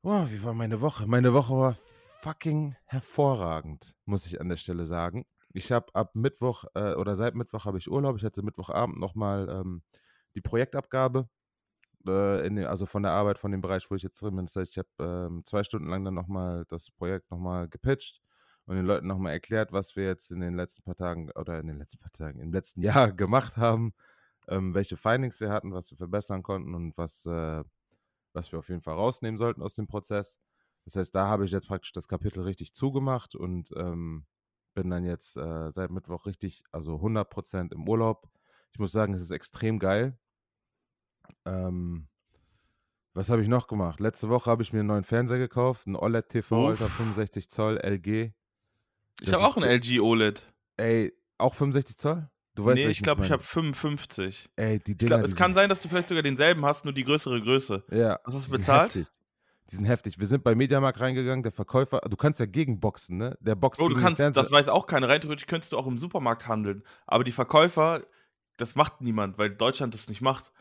[0.02, 1.06] Boah, wie war meine Woche?
[1.06, 1.76] Meine Woche war
[2.20, 5.26] fucking hervorragend, muss ich an der Stelle sagen.
[5.52, 8.16] Ich habe ab Mittwoch äh, oder seit Mittwoch habe ich Urlaub.
[8.16, 9.82] Ich hatte Mittwochabend nochmal ähm,
[10.34, 11.28] die Projektabgabe,
[12.06, 14.46] äh, den, also von der Arbeit, von dem Bereich, wo ich jetzt drin bin.
[14.46, 18.20] Das heißt, ich habe ähm, zwei Stunden lang dann nochmal das Projekt nochmal gepitcht
[18.66, 21.66] und den Leuten nochmal erklärt, was wir jetzt in den letzten paar Tagen oder in
[21.66, 23.92] den letzten paar Tagen, im letzten Jahr gemacht haben,
[24.48, 27.64] ähm, welche Findings wir hatten, was wir verbessern konnten und was, äh,
[28.32, 30.40] was wir auf jeden Fall rausnehmen sollten aus dem Prozess.
[30.84, 34.26] Das heißt, da habe ich jetzt praktisch das Kapitel richtig zugemacht und ähm,
[34.74, 38.28] bin dann jetzt äh, seit Mittwoch richtig, also 100% im Urlaub.
[38.72, 40.16] Ich muss sagen, es ist extrem geil.
[41.44, 42.08] Ähm,
[43.12, 44.00] was habe ich noch gemacht?
[44.00, 46.68] Letzte Woche habe ich mir einen neuen Fernseher gekauft, einen OLED-TV.
[46.68, 48.32] Alter, 65 Zoll LG.
[49.20, 50.42] Ich habe auch ein LG OLED.
[50.76, 52.28] Ey, auch 65 Zoll?
[52.54, 54.50] Du weißt, nee, ich glaube, ich habe 55.
[54.56, 57.04] Ey, die Dinger, glaub, es kann sein, dass du vielleicht sogar denselben hast, nur die
[57.04, 57.84] größere Größe.
[57.90, 58.94] ja, hast die du sind bezahlt?
[58.94, 59.06] heftig.
[59.70, 60.18] Die sind heftig.
[60.18, 63.38] Wir sind bei Mediamarkt reingegangen, der Verkäufer, du kannst ja gegenboxen, ne?
[63.40, 65.08] Der boxt Bro, du kannst, das weiß auch keiner.
[65.08, 66.82] Rein theoretisch könntest du auch im Supermarkt handeln.
[67.06, 68.02] Aber die Verkäufer,
[68.56, 70.52] das macht niemand, weil Deutschland das nicht macht.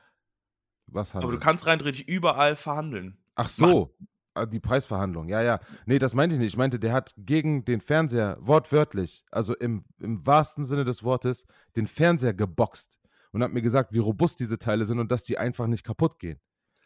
[0.85, 1.41] Was Aber du handeln?
[1.41, 3.17] kannst rein theoretisch überall verhandeln.
[3.33, 4.05] Ach macht- so, ah,
[4.51, 5.27] die Preisverhandlung.
[5.29, 5.59] Ja, ja.
[5.85, 6.49] Nee, das meinte ich nicht.
[6.49, 11.45] Ich meinte, der hat gegen den Fernseher wortwörtlich, also im, im wahrsten Sinne des Wortes,
[11.75, 12.97] den Fernseher geboxt
[13.31, 16.19] und hat mir gesagt, wie robust diese Teile sind und dass die einfach nicht kaputt
[16.19, 16.39] gehen.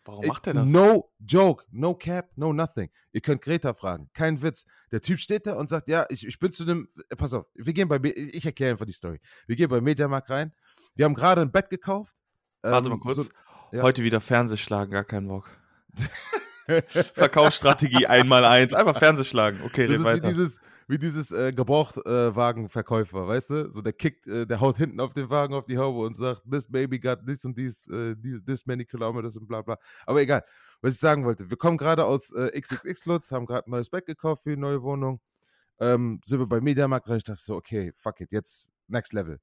[0.06, 0.65] Warum macht er das?
[0.67, 2.89] No joke, no cap, no nothing.
[3.13, 4.65] Ihr könnt Greta fragen, kein Witz.
[4.91, 7.45] Der Typ steht da und sagt, ja, ich, ich bin zu dem, äh, pass auf,
[7.53, 9.21] wir gehen bei, ich erkläre einfach die Story.
[9.47, 10.51] Wir gehen bei Mediamarkt rein,
[10.95, 12.17] wir haben gerade ein Bett gekauft.
[12.63, 13.15] Warte ähm, mal kurz.
[13.17, 13.25] so-
[13.71, 13.82] ja.
[13.82, 15.49] Heute wieder Fernsehschlagen, gar keinen Bock.
[17.13, 18.73] Verkaufsstrategie einmal eins.
[18.73, 19.62] Einfach Fernsehschlagen.
[19.65, 20.28] Okay, Das ist wie weiter.
[20.28, 23.71] dieses, wie dieses äh, Gebrauchtwagenverkäufer, weißt du?
[23.71, 26.41] So der kickt, äh, der haut hinten auf den Wagen auf die Haube und sagt,
[26.49, 29.78] this baby got this und dies, äh, dies- this many kilometers und bla bla.
[30.06, 30.43] Aber egal,
[30.82, 33.89] was ich sagen wollte, wir kommen gerade aus äh, XXX Lutz, haben gerade ein neues
[33.89, 35.19] Bett gekauft für die neue Wohnung.
[35.80, 39.39] Ähm, sind wir bei Mediamarkt rein, ich dachte so, okay, fuck it, jetzt next level.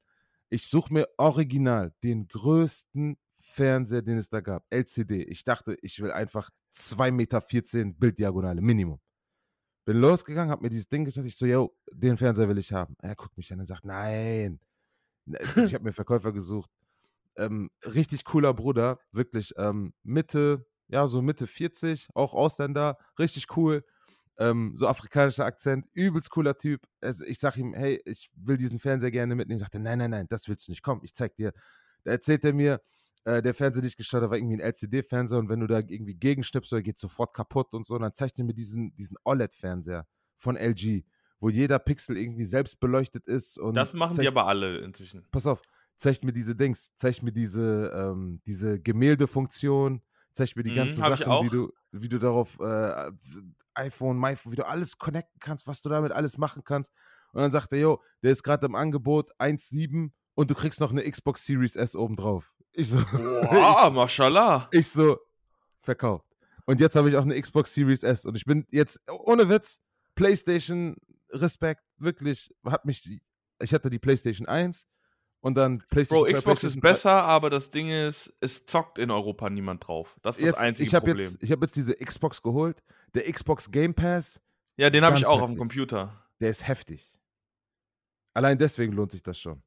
[0.49, 3.17] Ich suche mir original den größten
[3.51, 5.25] Fernseher, den es da gab, LCD.
[5.25, 9.01] Ich dachte, ich will einfach 2,14 Meter Bilddiagonale, Minimum.
[9.85, 12.95] Bin losgegangen, hab mir dieses Ding gesagt, ich so, yo, den Fernseher will ich haben.
[13.01, 14.61] Er guckt mich an und sagt, nein.
[15.33, 16.71] Also ich habe mir Verkäufer gesucht.
[17.37, 23.85] Ähm, richtig cooler Bruder, wirklich ähm, Mitte, ja, so Mitte 40, auch Ausländer, richtig cool.
[24.39, 26.83] Ähm, so afrikanischer Akzent, übelst cooler Typ.
[27.01, 29.59] Also ich sag ihm, hey, ich will diesen Fernseher gerne mitnehmen.
[29.59, 30.83] Ich sagte, nein, nein, nein, das willst du nicht.
[30.83, 31.53] Komm, ich zeig dir.
[32.05, 32.81] Da erzählt er mir,
[33.25, 35.79] äh, der Fernseher, den ich gestartet habe, war irgendwie ein LCD-Fernseher und wenn du da
[35.79, 37.95] irgendwie gegenstippst, der geht sofort kaputt und so.
[37.95, 40.07] Und dann er mir diesen, diesen OLED-Fernseher
[40.37, 41.05] von LG,
[41.39, 43.59] wo jeder Pixel irgendwie selbst beleuchtet ist.
[43.59, 45.27] Und Das machen die zeigt- aber alle inzwischen.
[45.31, 45.61] pass auf,
[45.97, 50.03] zeigt mir diese Dings, zeigt mir diese, ähm, diese Gemäldefunktion,
[50.33, 53.11] zeigt mir die Mhm, ganzen Sachen, wie du, wie du darauf äh,
[53.75, 56.91] iPhone, MyPhone, wie du alles connecten kannst, was du damit alles machen kannst.
[57.33, 60.91] Und dann sagt er, yo, der ist gerade im Angebot 1,7 und du kriegst noch
[60.91, 62.53] eine Xbox Series S obendrauf.
[62.73, 64.69] Ich so, Boah, mashallah.
[64.71, 65.19] ich so,
[65.83, 66.27] verkauft.
[66.67, 69.81] Und jetzt habe ich auch eine Xbox Series S und ich bin jetzt, ohne Witz,
[70.15, 70.97] PlayStation,
[71.31, 73.21] Respekt, wirklich, hat mich,
[73.61, 74.87] ich hatte die PlayStation 1
[75.41, 76.89] und dann PlayStation Bro, 2, Xbox ist PlayStation 3.
[76.93, 80.17] besser, aber das Ding ist, es zockt in Europa niemand drauf.
[80.23, 81.31] Das ist Jetzt, das einzige ich habe Problem.
[81.31, 82.83] jetzt, ich hab jetzt diese Xbox geholt.
[83.15, 84.41] Der Xbox Game Pass,
[84.77, 85.59] ja, den habe ich auch auf dem heftig.
[85.59, 86.25] Computer.
[86.41, 87.19] der ist heftig.
[88.35, 89.61] Allein deswegen lohnt sich das schon.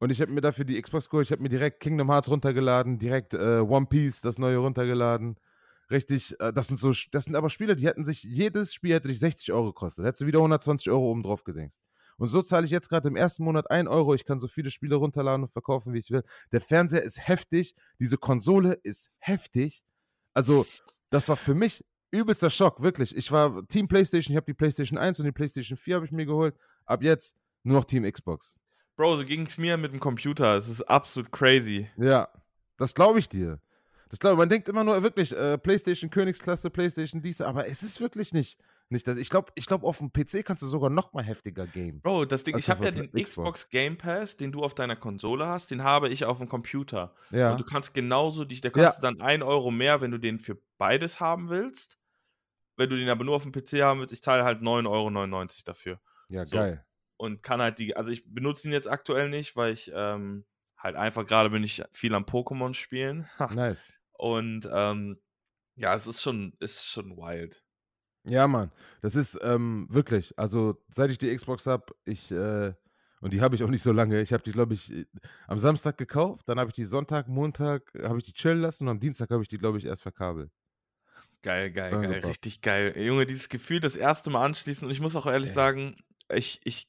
[0.00, 1.26] Und ich habe mir dafür die Xbox geholt.
[1.26, 5.36] Ich habe mir direkt Kingdom Hearts runtergeladen, direkt äh, One Piece, das neue runtergeladen.
[5.90, 9.08] Richtig, äh, das sind so, das sind aber Spiele, die hätten sich, jedes Spiel hätte
[9.08, 10.06] dich 60 Euro gekostet.
[10.06, 11.78] Hättest du wieder 120 Euro oben drauf gedingst.
[12.16, 14.14] Und so zahle ich jetzt gerade im ersten Monat 1 Euro.
[14.14, 16.22] Ich kann so viele Spiele runterladen und verkaufen, wie ich will.
[16.50, 17.74] Der Fernseher ist heftig.
[17.98, 19.84] Diese Konsole ist heftig.
[20.32, 20.66] Also,
[21.10, 23.14] das war für mich übelster Schock, wirklich.
[23.16, 26.12] Ich war Team PlayStation, ich habe die PlayStation 1 und die PlayStation 4 habe ich
[26.12, 26.54] mir geholt.
[26.86, 28.60] Ab jetzt nur noch Team Xbox.
[29.00, 30.58] Bro, so ging es mir mit dem Computer.
[30.58, 31.88] Es ist absolut crazy.
[31.96, 32.28] Ja,
[32.76, 33.58] das glaube ich dir.
[34.10, 38.02] Das glaube man denkt immer nur wirklich äh, PlayStation Königsklasse, PlayStation dies, aber es ist
[38.02, 38.58] wirklich nicht
[38.90, 39.16] nicht das.
[39.16, 42.02] Ich glaube, ich glaube auf dem PC kannst du sogar noch mal heftiger game.
[42.02, 44.96] Bro, das Ding, ich habe ja den der Xbox Game Pass, den du auf deiner
[44.96, 47.14] Konsole hast, den habe ich auf dem Computer.
[47.30, 47.52] Ja.
[47.52, 48.84] Und du kannst genauso, dich, der Ja.
[48.84, 51.96] kostet dann 1 Euro mehr, wenn du den für beides haben willst.
[52.76, 55.46] Wenn du den aber nur auf dem PC haben willst, ich zahle halt 9,99 Euro
[55.64, 56.00] dafür.
[56.28, 56.56] Ja, so.
[56.56, 56.84] geil.
[57.20, 60.46] Und kann halt die, also ich benutze ihn jetzt aktuell nicht, weil ich ähm,
[60.78, 63.28] halt einfach gerade bin ich viel am Pokémon spielen.
[63.50, 63.92] Nice.
[64.12, 65.20] Und ähm,
[65.76, 67.62] ja, es ist schon, ist schon wild.
[68.24, 68.72] Ja, Mann.
[69.02, 72.72] Das ist ähm, wirklich, also seit ich die Xbox habe, ich, äh,
[73.20, 75.06] und die habe ich auch nicht so lange, ich habe die, glaube ich, äh,
[75.46, 78.84] am Samstag gekauft, dann habe ich die Sonntag, Montag, äh, habe ich die chillen lassen
[78.84, 80.50] und am Dienstag habe ich die, glaube ich, erst verkabelt.
[81.42, 82.28] Geil, geil, Ja, geil, super.
[82.28, 82.94] richtig geil.
[82.98, 84.86] Junge, dieses Gefühl, das erste Mal anschließen.
[84.86, 85.54] Und ich muss auch ehrlich Ey.
[85.54, 85.96] sagen,
[86.28, 86.88] ich, ich,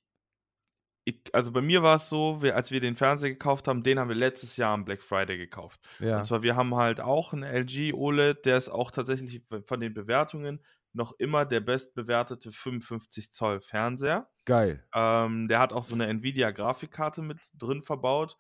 [1.04, 3.98] ich, also bei mir war es so, wir, als wir den Fernseher gekauft haben, den
[3.98, 5.80] haben wir letztes Jahr am Black Friday gekauft.
[6.00, 6.18] Ja.
[6.18, 9.94] Und zwar, wir haben halt auch einen LG OLED, der ist auch tatsächlich von den
[9.94, 14.30] Bewertungen noch immer der bestbewertete 55 Zoll Fernseher.
[14.46, 14.86] Geil.
[14.94, 18.38] Ähm, der hat auch so eine Nvidia-Grafikkarte mit drin verbaut.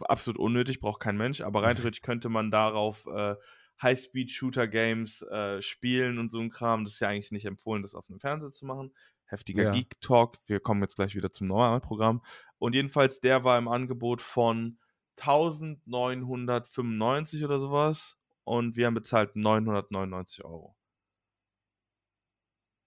[0.00, 3.36] Absolut unnötig, braucht kein Mensch, aber rein theoretisch könnte man darauf äh,
[3.80, 6.84] High-Speed-Shooter-Games äh, spielen und so ein Kram.
[6.84, 8.92] Das ist ja eigentlich nicht empfohlen, das auf einem Fernseher zu machen.
[9.32, 9.72] Heftiger Ja.
[9.72, 10.38] Geek-Talk.
[10.46, 12.22] Wir kommen jetzt gleich wieder zum normalen Programm.
[12.58, 14.78] Und jedenfalls, der war im Angebot von
[15.18, 18.18] 1995 oder sowas.
[18.44, 20.76] Und wir haben bezahlt 999 Euro.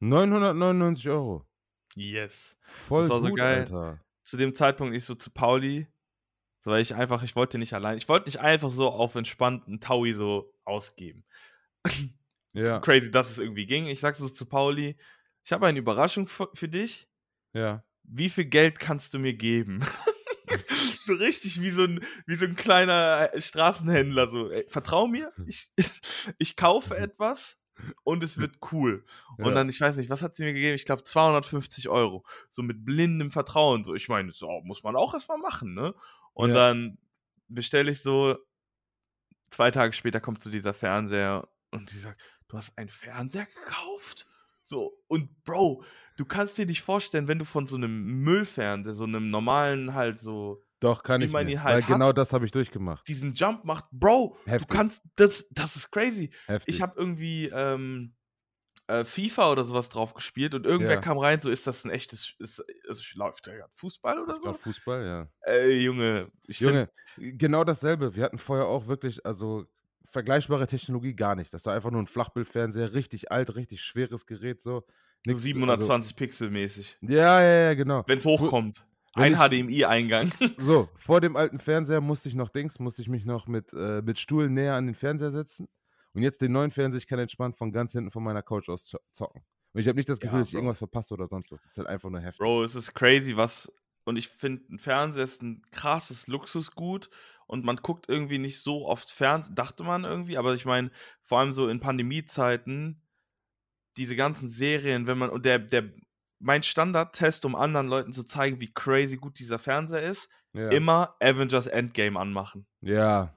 [0.02, 1.46] 999 Euro.
[1.96, 2.58] Yes.
[2.62, 3.62] Voll Das war so gut, geil.
[3.62, 4.00] Alter.
[4.24, 5.88] Zu dem Zeitpunkt ich so zu Pauli,
[6.66, 9.80] So, weil ich einfach, ich wollte nicht allein, ich wollte nicht einfach so auf entspannten
[9.80, 11.24] Taui so ausgeben.
[12.54, 12.80] Ja.
[12.80, 13.86] Crazy, dass es irgendwie ging.
[13.86, 14.96] Ich sag so zu Pauli,
[15.46, 17.08] ich habe eine Überraschung für, für dich.
[17.54, 17.84] Ja.
[18.04, 19.82] Wie viel Geld kannst du mir geben?
[21.06, 24.32] so richtig wie so ein, wie so ein kleiner äh, Straßenhändler.
[24.32, 25.72] So, ey, vertrau mir, ich,
[26.40, 27.58] ich kaufe etwas
[28.04, 29.06] und es wird cool.
[29.38, 29.56] Und Ja.
[29.56, 30.76] dann, ich weiß nicht, was hat sie mir gegeben?
[30.76, 32.26] Ich glaube 250 Euro.
[32.52, 33.86] So mit blindem Vertrauen.
[33.86, 35.94] So, ich meine, so muss man auch erstmal machen, ne?
[36.34, 36.56] Und Ja.
[36.56, 36.98] dann
[37.48, 38.36] bestelle ich so,
[39.52, 44.26] zwei Tage später kommt so dieser Fernseher und sie sagt, du hast einen Fernseher gekauft?
[44.66, 45.84] So, und Bro,
[46.18, 50.20] du kannst dir nicht vorstellen, wenn du von so einem Müllfernseher, so einem normalen halt
[50.22, 51.64] so Doch, kann ich mir.
[51.64, 51.88] halt Weil hat.
[51.88, 53.08] genau das habe ich durchgemacht.
[53.08, 54.68] diesen Jump macht, Bro, Heftig.
[54.68, 56.32] du kannst, das, das ist crazy.
[56.48, 56.76] Heftig.
[56.76, 58.16] Ich habe irgendwie ähm,
[58.88, 61.02] äh, FIFA oder sowas drauf gespielt und irgendwer Ja.
[61.02, 64.38] kam rein, so ist das ein echtes, ist, ist, läuft da gerade Fußball oder das
[64.38, 64.54] so?
[64.54, 65.30] Fußball, ja.
[65.42, 68.16] Ey, Junge, ich finde, Junge, genau dasselbe.
[68.16, 69.66] Wir hatten vorher auch wirklich, also
[70.16, 71.54] vergleichbare Technologie gar nicht.
[71.54, 74.84] Das war einfach nur ein Flachbildfernseher, richtig alt, richtig schweres Gerät, so.
[75.26, 76.98] Nix- 720 Pixel mäßig.
[77.02, 78.04] Also, ja, ja, ja, genau.
[78.08, 78.86] Wenn es hochkommt.
[79.16, 80.32] wenn Ein HDMI-Eingang.
[80.58, 84.02] So, vor dem alten Fernseher musste ich noch Dings, musste ich mich noch mit, äh,
[84.02, 85.68] mit Stuhl näher an den Fernseher setzen.
[86.14, 88.86] Und jetzt den neuen Fernseher, ich kann entspannt von ganz hinten von meiner Couch aus
[88.86, 89.42] zo- zocken.
[89.74, 91.66] Und ich habe nicht das Ja, Gefühl, dass ich irgendwas verpasse oder sonst was.
[91.66, 92.40] Es ist halt einfach nur heftig.
[92.40, 93.70] Bro, es ist crazy, was.
[94.06, 97.10] Und ich finde, ein Fernseher ist ein krasses Luxusgut
[97.48, 100.92] und man guckt irgendwie nicht so oft Fernsehen, dachte man irgendwie, aber ich meine,
[101.24, 103.02] vor allem so in Pandemiezeiten,
[103.98, 105.90] diese ganzen Serien, wenn man, und der, der,
[106.40, 110.70] mein Standardtest, um anderen Leuten zu zeigen, wie crazy gut dieser Fernseher ist, Ja.
[110.70, 112.66] immer Avengers Endgame anmachen.
[112.82, 113.36] ja,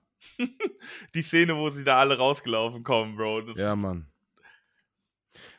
[1.14, 3.42] Die Szene, wo sie da alle rausgelaufen kommen, Bro.
[3.42, 4.10] Das, ja, Mann.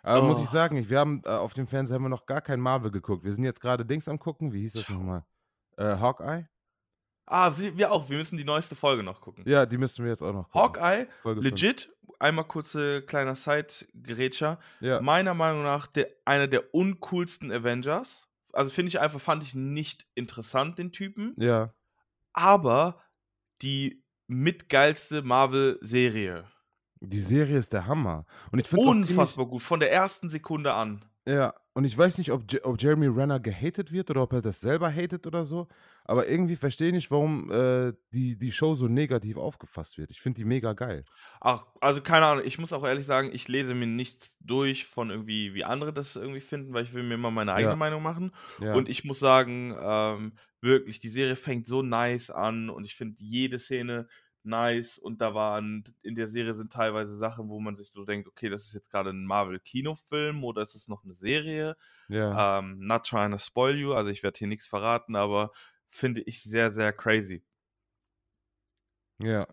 [0.04, 0.52] Aber muss ich Oh.
[0.52, 3.24] sagen, wir haben äh, auf dem Fernseher haben wir noch gar kein Marvel geguckt.
[3.24, 4.52] Wir sind jetzt gerade Dings am gucken.
[4.52, 5.24] Wie hieß das nochmal?
[5.78, 6.48] Äh, Hawkeye?
[7.30, 8.10] Ah, wir auch.
[8.10, 9.44] Wir müssen die neueste Folge noch gucken.
[9.48, 10.82] Ja, die müssen wir jetzt auch noch gucken.
[10.82, 14.60] Hawkeye, Folge legit, einmal kurze kleiner Side-Gerätscher.
[14.80, 18.28] Ja, meiner Meinung nach der, einer der uncoolsten Avengers.
[18.52, 21.34] Also finde ich einfach, fand ich nicht interessant, den Typen.
[21.38, 21.74] ja.
[22.34, 23.02] Aber
[23.62, 26.46] die mitgeilste Marvel-Serie.
[27.02, 28.26] Die Serie ist der Hammer.
[28.52, 31.04] Und ich finde es auch ziemlich, Unfassbar gut, von der ersten Sekunde an.
[31.30, 34.42] Ja, und ich weiß nicht, ob, Je ob Jeremy Renner gehatet wird oder ob er
[34.42, 35.68] das selber hatet oder so.
[36.06, 40.10] Aber irgendwie verstehe ich nicht, warum äh, die, die Show so negativ aufgefasst wird.
[40.10, 41.06] Ich finde die mega geil.
[41.40, 45.12] Ach, also keine Ahnung, ich muss auch ehrlich sagen, ich lese mir nichts durch von
[45.12, 47.78] irgendwie, wie andere das irgendwie finden, weil ich will mir immer meine eigene Ja.
[47.78, 48.32] Meinung machen.
[48.60, 52.96] Ja, Und ich muss sagen, ähm, wirklich, die Serie fängt so nice an und ich
[52.96, 54.08] finde jede Szene
[54.46, 58.28] nice und da waren, in der Serie sind teilweise Sachen, wo man sich so denkt,
[58.28, 61.76] okay, das ist jetzt gerade ein Marvel-Kinofilm oder ist es noch eine Serie?
[62.10, 65.52] ja, Ähm, not trying to spoil you, also ich werde hier nichts verraten, aber
[65.90, 67.44] finde ich sehr, sehr crazy.
[69.24, 69.46] ja,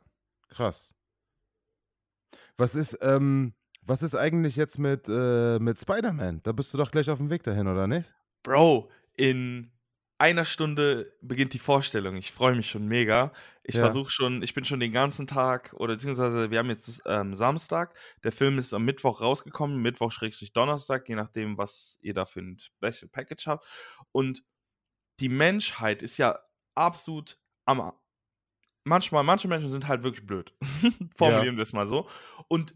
[0.49, 0.91] krass.
[2.57, 6.43] Was ist, ähm, was ist eigentlich jetzt mit, äh, mit Spider-Man?
[6.43, 8.13] Da bist du doch gleich auf dem Weg dahin, oder nicht?
[8.43, 9.73] Bro, in
[10.19, 12.17] einer Stunde beginnt die Vorstellung.
[12.17, 13.33] Ich freue mich schon mega.
[13.65, 13.83] Ich Ja.
[13.83, 17.95] versuche schon, ich bin schon den ganzen Tag, oder beziehungsweise wir haben jetzt ähm, Samstag.
[18.25, 22.41] Der Film ist am Mittwoch rausgekommen, Mittwoch schrägstrich Donnerstag, je nachdem, was ihr da für
[22.41, 23.67] ein Special Package habt.
[24.13, 24.43] Und
[25.21, 26.39] die Menschheit ist ja
[26.75, 27.93] absolut am.
[28.85, 30.55] Manchmal, manche Menschen sind halt wirklich blöd.
[31.17, 32.09] Formulieren wir es mal so.
[32.49, 32.75] Und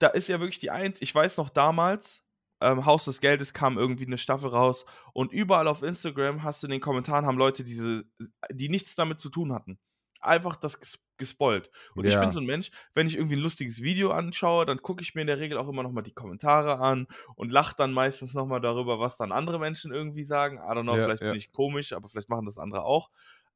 [0.00, 1.00] da ist ja wirklich die Eins.
[1.00, 2.23] Ich weiß noch damals,
[2.64, 6.66] ähm, Haus des Geldes kam irgendwie eine Staffel raus und überall auf Instagram hast du
[6.66, 8.04] in den Kommentaren haben Leute diese,
[8.50, 9.78] die nichts damit zu tun hatten.
[10.20, 11.70] Einfach das ges gespoilt.
[11.94, 12.20] Und ich Ja.
[12.20, 15.20] bin so ein Mensch, wenn ich irgendwie ein lustiges Video anschaue, dann gucke ich mir
[15.20, 18.98] in der Regel auch immer nochmal die Kommentare an und lache dann meistens nochmal darüber,
[18.98, 20.56] was dann andere Menschen irgendwie sagen.
[20.56, 21.30] I don't know, Ja, vielleicht ja.
[21.30, 23.10] bin ich komisch, aber vielleicht machen das andere auch.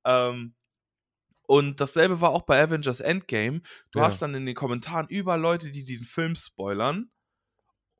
[0.04, 0.54] Ähm,
[1.48, 3.62] und dasselbe war auch bei Avengers Endgame.
[3.90, 7.10] Du hast dann in den Kommentaren überall Leute, die diesen Film spoilern.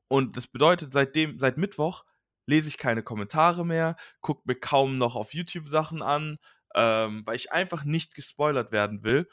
[0.09, 2.03] Und das bedeutet, seitdem, seit Mittwoch
[2.47, 6.39] lese ich keine Kommentare mehr, gucke mir kaum noch auf YouTube Sachen an,
[6.75, 9.29] ähm, weil ich einfach nicht gespoilert werden will.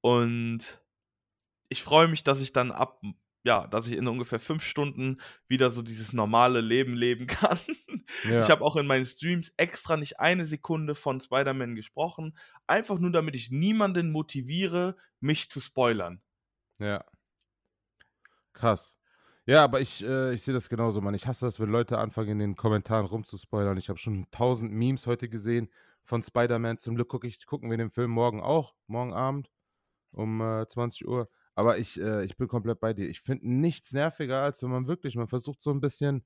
[0.00, 0.80] Und
[1.68, 3.02] ich freue mich, dass ich dann ab,
[3.42, 7.58] ja, dass ich in ungefähr fünf Stunden wieder so dieses normale Leben leben kann.
[8.24, 8.40] Ja.
[8.40, 13.10] Ich habe auch in meinen Streams extra nicht eine Sekunde von Spider-Man gesprochen, einfach nur
[13.10, 16.22] damit ich niemanden motiviere, mich zu spoilern.
[16.78, 17.04] Ja.
[18.52, 18.99] Krass.
[19.46, 21.14] Ja, aber ich, äh, ich sehe das genauso, Mann.
[21.14, 23.78] Ich hasse das, wenn Leute anfangen, in den Kommentaren rumzuspoilern.
[23.78, 25.70] Ich habe schon tausend Memes heute gesehen
[26.04, 26.78] von Spider-Man.
[26.78, 29.50] Zum Glück guck ich, gucken wir den Film morgen auch, morgen Abend
[30.12, 31.28] um äh, 20 Uhr.
[31.54, 33.08] Aber ich, äh, ich bin komplett bei dir.
[33.08, 36.24] Ich finde nichts nerviger, als wenn man wirklich, man versucht so ein bisschen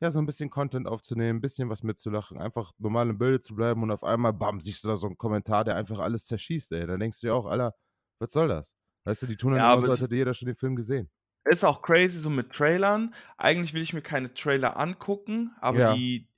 [0.00, 3.54] ja, so ein bisschen Content aufzunehmen, ein bisschen was mitzulachen, einfach normal im Bilde zu
[3.54, 6.72] bleiben und auf einmal, bam, siehst du da so einen Kommentar, der einfach alles zerschießt,
[6.72, 6.86] ey.
[6.86, 7.74] Dann denkst du dir auch, Alter,
[8.18, 8.74] was soll das?
[9.04, 11.10] Weißt du, die tun dann Ja, immer so, als hätte jeder schon den Film gesehen.
[11.46, 13.14] Ist auch crazy so mit Trailern.
[13.38, 15.82] Eigentlich will ich mir keine Trailer angucken, aber Ja.
[15.82, 16.28] die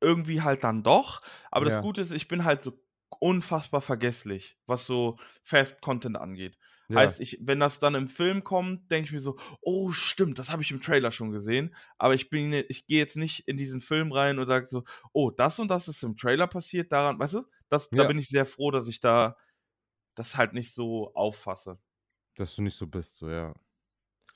[0.00, 1.22] irgendwie halt dann doch.
[1.50, 1.80] Aber das Ja.
[1.80, 2.80] Gute ist, ich bin halt so
[3.20, 6.58] unfassbar vergesslich, was so Fast-Content angeht.
[6.88, 10.38] Ja, Heißt, ich, wenn das dann im Film kommt, denke ich mir so, oh stimmt,
[10.38, 11.74] das habe ich im Trailer schon gesehen.
[11.98, 15.30] Aber ich bin, ich gehe jetzt nicht in diesen Film rein und sage so, oh,
[15.30, 18.04] das und das ist im Trailer passiert, daran, weißt du, das, da Ja.
[18.04, 19.36] bin ich sehr froh, dass ich da
[20.14, 21.78] das halt nicht so auffasse.
[22.36, 23.54] dass du nicht so bist, so, ja.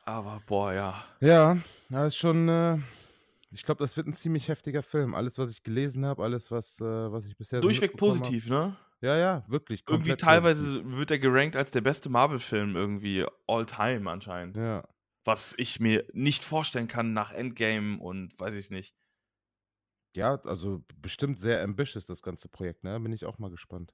[0.07, 1.05] Aber boah, ja.
[1.21, 1.59] Ja,
[1.91, 2.79] das ist schon, äh,
[3.51, 5.15] ich glaube, das wird ein ziemlich heftiger Film.
[5.15, 7.99] Alles, was ich gelesen habe, alles, was, äh, was ich bisher so Durchweg hab.
[7.99, 8.77] positiv, ne?
[9.01, 9.83] Ja, ja, wirklich.
[9.89, 10.97] Irgendwie teilweise positiv.
[10.97, 14.57] wird er gerankt als der beste Marvel-Film irgendwie all time anscheinend.
[14.57, 14.85] Ja.
[15.25, 18.95] Was ich mir nicht vorstellen kann nach Endgame und weiß ich nicht.
[20.15, 22.99] Ja, also bestimmt sehr ambitious, das ganze Projekt, ne?
[23.01, 23.93] Bin ich auch mal gespannt.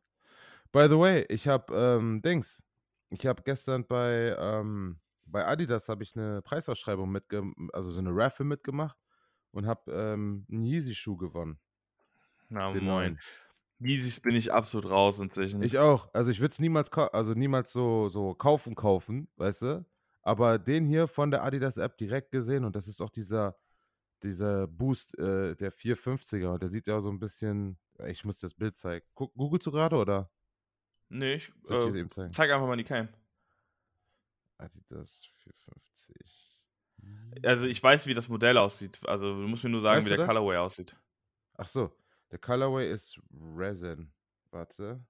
[0.73, 2.63] By the way, ich habe, ähm, Dings,
[3.09, 5.01] ich habe gestern bei, ähm,
[5.33, 7.43] bei Adidas habe ich eine Preisausschreibung mitge
[7.73, 8.97] also so eine Raffle mitgemacht
[9.51, 11.59] und habe ähm, einen Yeezy-Schuh gewonnen,
[12.49, 13.19] Na den moin.
[13.19, 13.19] neuen.
[13.81, 15.63] Yeezys bin ich absolut raus inzwischen.
[15.63, 16.09] Ich auch.
[16.15, 19.87] Also ich würde es niemals, also niemals so, so kaufen, kaufen, weißt du?
[20.23, 23.57] Aber den hier von der Adidas-App direkt gesehen und das ist auch dieser,
[24.23, 28.55] dieser Boost, äh, der 450er und der sieht ja so ein bisschen, ich muss das
[28.55, 29.05] Bild zeigen.
[29.15, 30.31] Guck, googelst du gerade oder
[31.09, 32.33] nee, ich, ich äh, eben zeigen?
[32.33, 33.09] zeig einfach mal die Cam.
[34.63, 36.17] Adidas 450.
[37.45, 39.01] Also ich weiß, wie das Modell aussieht.
[39.07, 40.29] Also du musst mir nur sagen, Weißt wie der das?
[40.29, 40.97] Colorway aussieht.
[41.57, 41.93] Ach so,
[42.31, 44.13] der Colorway ist Resin.
[44.51, 45.05] Warte.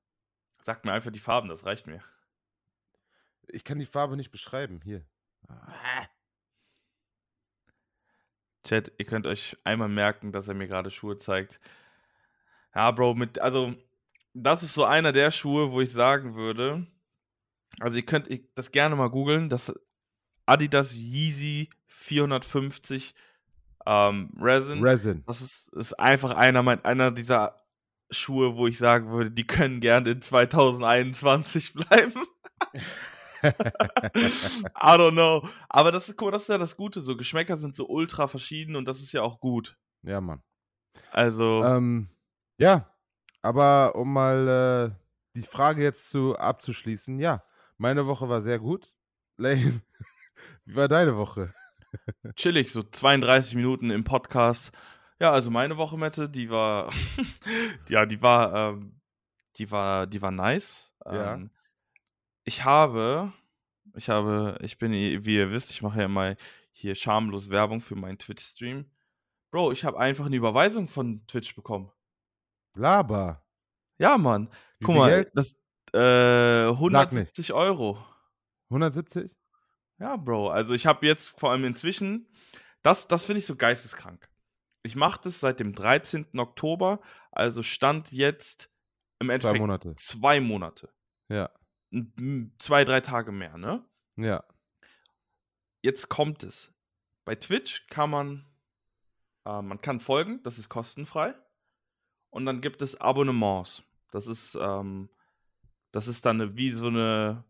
[0.65, 2.03] Sag mir einfach die Farben, das reicht mir.
[3.49, 4.81] Ich kann die Farbe nicht beschreiben.
[4.85, 5.05] Hier.
[5.49, 6.07] Ah.
[8.65, 11.61] Chat, ihr könnt euch einmal merken, dass er mir gerade Schuhe zeigt.
[12.75, 13.75] Ja, Bro, mit, also,
[14.35, 16.87] das ist so einer der Schuhe, wo ich sagen würde,
[17.81, 19.73] also ihr könnt das gerne mal googeln, das
[20.47, 23.15] Adidas Yeezy 450
[23.87, 24.83] ähm, Resin.
[24.83, 25.25] Resin.
[25.27, 27.57] das ist, ist einfach einer, mein, einer dieser
[28.11, 32.27] Schuhe, wo ich sagen würde, die können gerne in 2021 bleiben.
[33.43, 35.49] I don't know.
[35.69, 37.03] Aber das ist, guck mal, das ist ja das Gute.
[37.03, 39.77] So Geschmäcker sind so ultra verschieden und das ist ja auch gut.
[40.03, 40.43] ja, Mann.
[41.11, 42.09] Also, Ähm,
[42.59, 42.93] ja,
[43.41, 44.95] aber um mal äh,
[45.35, 47.43] die Frage jetzt zu abzuschließen, ja,
[47.83, 48.95] meine Woche war sehr gut.
[49.37, 49.83] Lane,
[50.65, 51.53] wie war deine Woche?
[52.37, 54.71] chillig, so 32 Minuten im Podcast.
[55.21, 56.93] Ja, also meine Woche, Mette, die war,
[57.89, 59.01] ja, die war, ähm,
[59.57, 60.95] die war, die war nice.
[61.05, 61.35] Ja.
[61.35, 61.51] Ähm,
[62.45, 63.33] ich habe,
[63.97, 66.37] ich habe, ich bin, wie ihr wisst, ich mache ja immer
[66.71, 68.91] hier schamlos Werbung für meinen Twitch-Stream.
[69.51, 71.91] Bro, ich habe einfach eine Überweisung von Twitch bekommen.
[72.75, 73.45] Laber.
[73.99, 74.49] Ja, Mann.
[74.79, 75.31] Wie Guck mal, Geld?
[75.35, 75.62] das
[75.95, 76.75] äh, nicht.
[76.75, 77.99] 170 Euro.
[78.71, 79.35] 170?
[79.99, 80.51] Ja, Bro.
[80.51, 82.29] Also ich habe jetzt vor allem inzwischen,
[82.83, 84.29] das, das finde ich so geisteskrank.
[84.83, 86.27] Ich mache das seit dem 13.
[86.39, 87.01] Oktober,
[87.31, 88.71] also stand jetzt
[89.21, 89.95] im Zwei Endeffekt Monate.
[89.97, 90.93] zwei Monate.
[91.29, 91.51] Ja,
[92.59, 93.85] Zwei, drei Tage mehr, ne?
[94.17, 94.43] ja.
[95.83, 96.73] Jetzt kommt es.
[97.25, 98.47] Bei Twitch kann man,
[99.45, 101.35] äh, man kann folgen, das ist kostenfrei.
[102.31, 103.83] Und dann gibt es Abonnements.
[104.11, 105.11] Das ist, ähm,
[105.93, 107.45] das ist dann eine, wie so eine,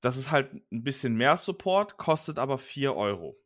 [0.00, 3.36] das ist halt ein bisschen mehr Support, kostet aber 4 Euro.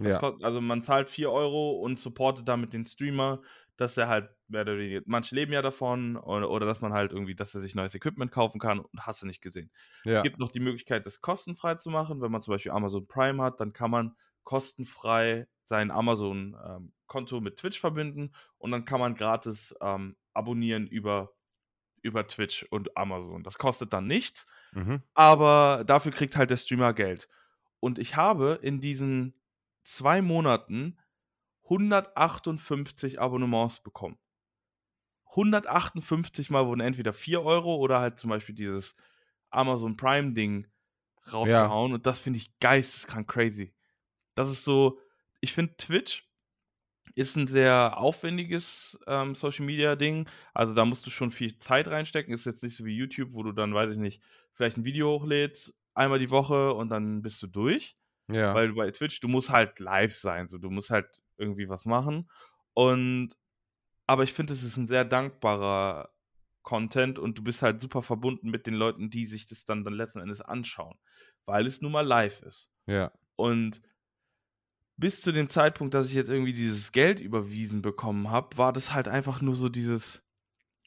[0.00, 3.42] Ja, kost- also man zahlt 4 Euro und supportet damit den Streamer,
[3.76, 7.12] dass er halt, mehr oder weniger, manche leben ja davon, oder, oder dass man halt
[7.12, 9.70] irgendwie, dass er sich neues Equipment kaufen kann und hast du nicht gesehen.
[10.04, 10.16] ja.
[10.18, 12.20] Es gibt noch die Möglichkeit, das kostenfrei zu machen.
[12.20, 17.78] Wenn man zum Beispiel Amazon Prime hat, dann kann man kostenfrei sein Amazon-Konto mit Twitch
[17.78, 21.32] verbinden und dann kann man gratis ähm, abonnieren über,
[22.02, 23.42] über Twitch und Amazon.
[23.42, 25.02] Das kostet dann nichts, Mhm.
[25.14, 27.28] aber dafür kriegt halt der Streamer Geld.
[27.80, 29.34] Und ich habe in diesen
[29.84, 30.98] zwei Monaten
[31.68, 34.18] 158 Abonnements bekommen.
[35.36, 38.94] 158 Mal wurden entweder 4 Euro oder halt zum Beispiel dieses
[39.50, 40.66] Amazon Prime-Ding
[41.32, 41.92] rausgehauen.
[41.92, 43.74] Und das finde ich geisteskrank crazy.
[44.34, 44.98] Das ist so,
[45.40, 46.27] ich finde Twitch
[47.14, 50.28] ist ein sehr aufwendiges ähm, Social Media Ding.
[50.54, 52.32] Also da musst du schon viel Zeit reinstecken.
[52.32, 55.10] Ist jetzt nicht so wie YouTube, wo du dann, weiß ich nicht, vielleicht ein Video
[55.20, 57.96] hochlädst, einmal die Woche und dann bist du durch.
[58.28, 58.54] Ja.
[58.54, 62.30] Weil bei Twitch, du musst halt live sein, so du musst halt irgendwie was machen.
[62.74, 63.36] Und
[64.06, 66.08] aber ich finde, es ist ein sehr dankbarer
[66.62, 69.94] Content und du bist halt super verbunden mit den Leuten, die sich das dann, dann
[69.94, 70.98] letzten Endes anschauen,
[71.46, 72.70] weil es nun mal live ist.
[72.86, 73.12] ja.
[73.36, 73.80] Und
[74.98, 78.92] bis zu dem Zeitpunkt, dass ich jetzt irgendwie dieses Geld überwiesen bekommen habe, war das
[78.92, 80.22] halt einfach nur so dieses,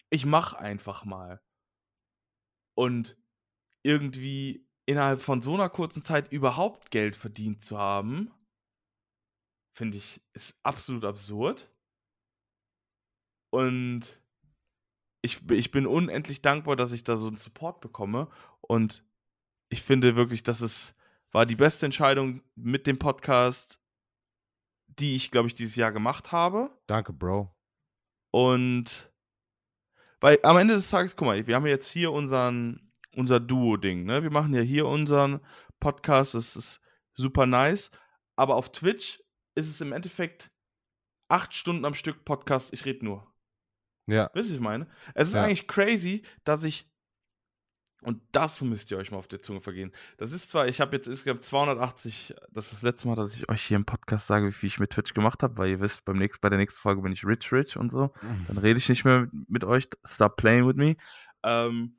[0.10, 1.42] ich mach einfach mal.
[2.76, 3.18] Und
[3.84, 8.32] irgendwie innerhalb von so einer kurzen Zeit überhaupt Geld verdient zu haben,
[9.74, 11.72] finde ich, ist absolut absurd.
[13.50, 14.22] Und
[15.22, 18.30] ich, ich bin unendlich dankbar, dass ich da so einen Support bekomme.
[18.60, 19.06] Und
[19.70, 20.96] ich finde wirklich, dass es
[21.32, 23.81] war die beste Entscheidung mit dem Podcast,
[25.00, 26.70] die ich, glaube ich, dieses Jahr gemacht habe.
[26.88, 27.56] Danke, Bro.
[28.32, 29.12] Und
[30.20, 34.24] weil am Ende des Tages, guck mal, wir haben jetzt hier unseren, unser Duo-Ding, ne?
[34.24, 35.40] Wir machen ja hier unseren
[35.80, 36.82] Podcast, das ist
[37.14, 37.92] super nice.
[38.36, 39.22] Aber auf Twitch
[39.56, 40.52] ist es im Endeffekt
[41.28, 43.28] acht Stunden am Stück Podcast, ich rede nur.
[44.08, 44.30] Ja.
[44.34, 44.88] Wisst ihr, was ich meine?
[45.16, 45.44] Es ist Ja.
[45.44, 46.91] eigentlich crazy, dass ich.
[48.04, 49.92] Und das müsst ihr euch mal auf der Zunge vergehen.
[50.18, 53.48] Das ist zwar, ich habe jetzt insgesamt 280, das ist das letzte Mal, dass ich
[53.48, 56.04] euch hier im Podcast sage, wie viel ich mit Twitch gemacht habe, weil ihr wisst,
[56.04, 58.12] beim nächsten, bei der nächsten Folge bin ich rich, rich und so.
[58.48, 59.88] Dann rede ich nicht mehr mit, mit euch.
[60.04, 60.96] Stop playing with me.
[61.44, 61.96] Ähm,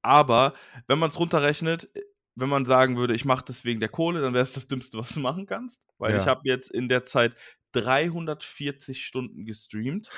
[0.00, 0.54] aber
[0.86, 1.86] wenn man es runterrechnet,
[2.34, 4.96] wenn man sagen würde, ich mache das wegen der Kohle, dann wäre es das Dümmste,
[4.98, 5.86] was du machen kannst.
[5.98, 6.20] Weil Ja.
[6.20, 7.34] ich habe jetzt in der Zeit
[7.72, 10.10] 340 Stunden gestreamt,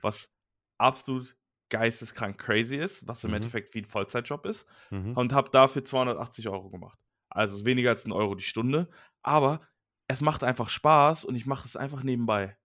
[0.00, 0.30] was
[0.78, 1.36] absolut
[1.70, 3.36] geisteskrank crazy ist, was im Mhm.
[3.36, 4.66] Endeffekt wie ein Vollzeitjob ist.
[4.90, 5.12] Mhm.
[5.16, 6.98] Und habe dafür 280 Euro gemacht.
[7.28, 8.88] Also weniger als ein Euro die Stunde.
[9.22, 9.60] Aber
[10.08, 12.56] es macht einfach Spaß und ich mache es einfach nebenbei.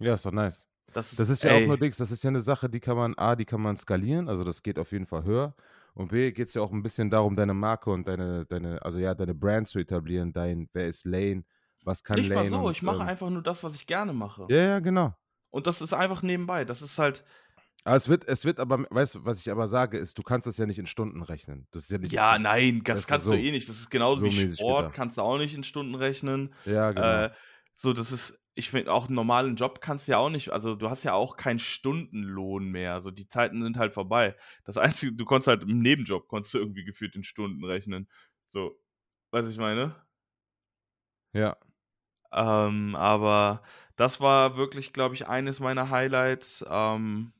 [0.00, 0.66] Ja, ist doch nice.
[0.92, 2.80] Das ist, Das ist ja ey, auch nur Dings, das ist ja eine Sache, die
[2.80, 5.54] kann man, A, die kann man skalieren, also das geht auf jeden Fall höher.
[5.94, 8.98] Und B, geht es ja auch ein bisschen darum, deine Marke und deine, deine, also
[8.98, 11.44] ja, deine Brand zu etablieren, dein, wer ist Lane,
[11.84, 12.50] was kann nicht mal Lane.
[12.50, 12.58] so.
[12.66, 14.46] und, Ich mache ähm, einfach nur das, was ich gerne mache.
[14.50, 15.14] Ja, ja, genau.
[15.50, 16.64] Und das ist einfach nebenbei.
[16.64, 17.24] Das ist halt,
[17.84, 20.46] Aber es wird, es wird aber, weißt du, was ich aber sage, ist, du kannst
[20.46, 21.66] das ja nicht in Stunden rechnen.
[21.70, 22.12] Das ist ja nicht.
[22.12, 23.68] ja, das, nein, das das, kannst so- du eh nicht.
[23.68, 24.94] Das ist genauso so wie Sport, gedacht.
[24.96, 26.54] kannst du auch nicht in Stunden rechnen.
[26.64, 27.26] Ja, genau.
[27.26, 27.30] Äh,
[27.76, 30.74] so, das ist, ich finde, auch einen normalen Job kannst du ja auch nicht, also
[30.76, 32.94] du hast ja auch keinen Stundenlohn mehr.
[32.94, 34.36] Also die Zeiten sind halt vorbei.
[34.64, 38.08] Das Einzige, du konntest halt im Nebenjob, konntest du irgendwie gefühlt in Stunden rechnen.
[38.52, 38.78] So,
[39.32, 39.96] weißt du, ich meine?
[41.32, 41.56] ja.
[42.32, 43.62] Ähm, aber
[43.96, 47.32] das war wirklich, glaube ich, eines meiner Highlights ähm,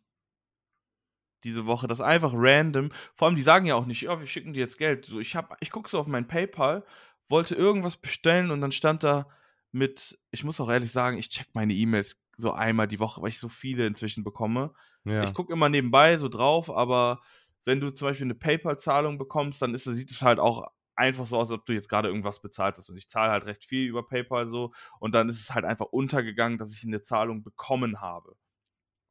[1.44, 1.86] diese Woche.
[1.86, 2.90] Das einfach random.
[3.14, 5.06] Vor allem, die sagen ja auch nicht, ja, wir schicken dir jetzt Geld.
[5.06, 6.84] So, ich hab, ich gucke so auf mein PayPal,
[7.28, 9.26] wollte irgendwas bestellen und dann stand da
[9.72, 13.28] mit, ich muss auch ehrlich sagen, ich check meine E-Mails so einmal die Woche, weil
[13.28, 14.72] ich so viele inzwischen bekomme.
[15.04, 15.24] Ja.
[15.24, 17.20] Ich gucke immer nebenbei so drauf, aber
[17.64, 20.66] wenn du zum Beispiel eine PayPal-Zahlung bekommst, dann ist, sieht es halt auch
[20.96, 22.88] einfach so aus, als ob du jetzt gerade irgendwas bezahlt hast.
[22.90, 24.72] Und ich zahle halt recht viel über PayPal so.
[25.00, 28.36] Und dann ist es halt einfach untergegangen, dass ich eine Zahlung bekommen habe.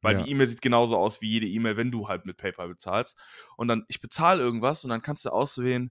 [0.04, 0.20] Weil Ja.
[0.24, 3.18] die E-Mail sieht genauso aus wie jede E-Mail, wenn du halt mit PayPal bezahlst.
[3.56, 5.90] Und dann, ich bezahle irgendwas und dann kannst du auswählen,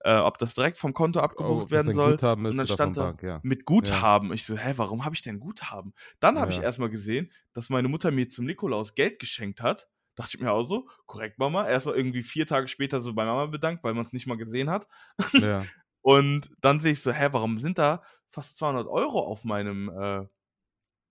[0.00, 2.12] äh, ob das direkt vom Konto Oh, abgebucht das werden soll.
[2.16, 3.42] Guthaben und dann stand da Bank, ja.
[3.42, 4.32] mit Guthaben.
[4.32, 5.94] Ich so, hä, warum habe ich denn Guthaben?
[6.20, 6.62] Dann habe ich Ja.
[6.62, 9.88] erstmal gesehen, dass meine Mutter mir zum Nikolaus Geld geschenkt hat.
[10.14, 11.66] Dachte ich mir auch so, korrekt, Mama.
[11.68, 14.70] Erstmal irgendwie vier Tage später so bei Mama bedankt, weil man es nicht mal gesehen
[14.70, 14.86] hat.
[15.40, 15.72] ja.
[16.02, 20.26] Und dann sehe ich so, hä, warum sind da fast 200 Euro auf meinem, äh,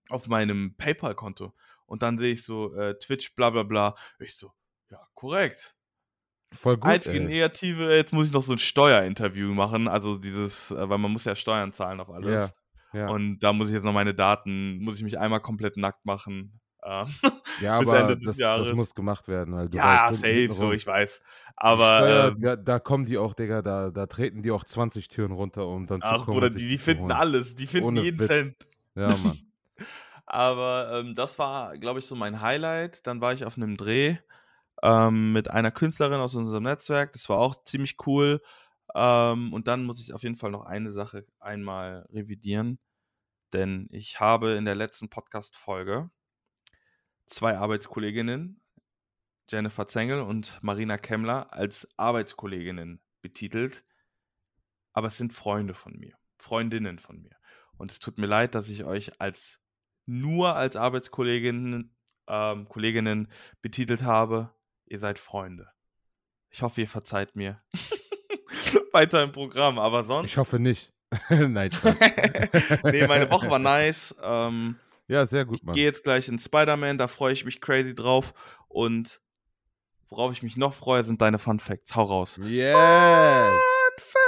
[0.10, 1.54] auf meinem PayPal-Konto?
[1.94, 3.96] Und dann sehe ich so, äh, Twitch, bla bla bla.
[4.18, 4.52] Ich so,
[4.90, 5.76] ja, korrekt.
[6.52, 6.90] Voll gut.
[6.90, 7.26] Einzige ey.
[7.26, 9.88] negative, jetzt muss ich noch so ein Steuerinterview machen.
[9.88, 12.52] Also dieses, äh, weil man muss ja Steuern zahlen auf alles.
[12.94, 13.10] Ja.
[13.10, 16.60] Und da muss ich jetzt noch meine Daten, muss ich mich einmal komplett nackt machen.
[16.84, 17.06] Ähm,
[17.62, 20.34] Ja, bis aber Ende des das, das muss gemacht werden, weil du ja, weißt, safe,
[20.34, 21.22] hinten- so, ich weiß.
[21.56, 25.10] Aber, Steuer, ähm, da, da kommen die auch, Digga, da, da treten die auch 20
[25.10, 27.12] Türen runter, um dann zu ach, Bruder, die, die finden holen.
[27.12, 28.28] alles, die finden Ohne jeden Witz.
[28.28, 28.56] Cent.
[28.96, 29.40] Ja, Mann.
[30.34, 33.06] Aber ähm, das war, glaube ich, so mein Highlight.
[33.06, 34.18] Dann war ich auf einem Dreh
[34.82, 37.12] ähm, mit einer Künstlerin aus unserem Netzwerk.
[37.12, 38.42] Das war auch ziemlich cool.
[38.96, 42.80] Ähm, und dann muss ich auf jeden Fall noch eine Sache einmal revidieren.
[43.54, 46.10] Denn ich habe in der letzten Podcast-Folge
[47.28, 48.60] zwei Arbeitskolleginnen,
[49.52, 53.86] Jennifer Zengel und Marina Kemmler, als Arbeitskolleginnen betitelt.
[54.94, 57.38] Aber es sind Freunde von mir, Freundinnen von mir.
[57.78, 59.63] Und es tut mir leid, dass ich euch als
[60.06, 61.96] nur als Arbeitskolleginnen
[62.28, 63.28] ähm, Kolleginnen
[63.62, 64.52] betitelt habe.
[64.86, 65.70] Ihr seid Freunde.
[66.50, 67.62] Ich hoffe, ihr verzeiht mir.
[68.92, 70.30] Weiter im Programm, aber sonst.
[70.32, 70.92] Ich hoffe nicht.
[71.30, 71.70] Nein,
[72.84, 74.16] nee, meine Woche war nice.
[74.22, 74.78] Ähm,
[75.08, 75.74] Ja, sehr gut, ich Mann.
[75.76, 78.34] gehe jetzt gleich in Spider-Man, da freue ich mich crazy drauf.
[78.68, 79.22] Und
[80.10, 81.96] worauf ich mich noch freue, sind deine Fun Facts.
[81.96, 82.40] Hau raus.
[82.42, 82.74] Yes!
[82.74, 84.22] Fun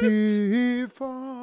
[0.00, 0.36] Facts!
[0.38, 1.39] Die Fun.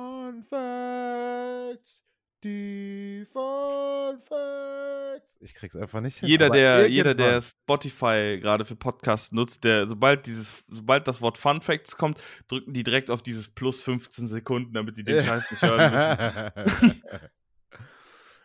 [2.44, 5.38] Die Fun Facts.
[5.40, 6.30] ich krieg's einfach nicht hin.
[6.30, 11.40] Jeder, der, jeder, der Spotify gerade für Podcasts nutzt, der, sobald dieses, sobald das Wort
[11.40, 15.50] Fun Facts kommt, drücken die direkt auf dieses plus 15 Sekunden, damit die den Scheiß
[15.50, 17.02] nicht hören müssen.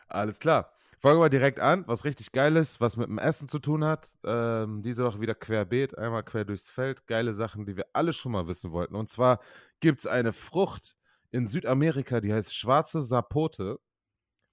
[0.08, 0.72] Alles klar.
[0.98, 4.16] Fangen wir direkt an, was richtig geil ist, was mit dem Essen zu tun hat.
[4.24, 7.06] Ähm, diese Woche wieder querbeet, einmal quer durchs Feld.
[7.08, 8.94] Geile Sachen, die wir alle schon mal wissen wollten.
[8.94, 9.40] Und zwar
[9.80, 10.96] gibt es eine Frucht
[11.32, 13.80] in Südamerika, die heißt schwarze Sapote.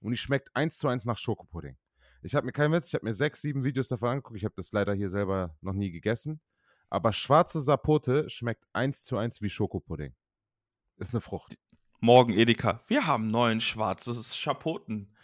[0.00, 1.76] Und die schmeckt eins zu eins nach Schokopudding.
[2.22, 4.36] Ich habe mir keinen Witz, ich habe mir sechs, sieben Videos davon angeguckt.
[4.36, 6.40] Ich habe das leider hier selber noch nie gegessen.
[6.88, 10.14] Aber schwarze Sapote schmeckt eins zu eins wie Schokopudding.
[10.96, 11.56] Ist eine Frucht.
[12.00, 12.82] Morgen Edeka.
[12.86, 15.14] Wir haben neuen schwarzes Schapoten.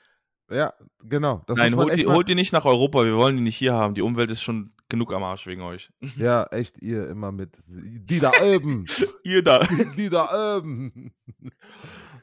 [0.50, 1.42] Ja, genau.
[1.46, 3.04] Das Nein, holt die, holt die nicht nach Europa.
[3.04, 3.94] Wir wollen die nicht hier haben.
[3.94, 5.91] Die Umwelt ist schon genug am Arsch wegen euch.
[6.16, 7.57] Ja, echt, ihr immer mit.
[7.68, 8.84] Die da oben.
[9.22, 9.66] Ihr da.
[9.97, 11.12] die da oben.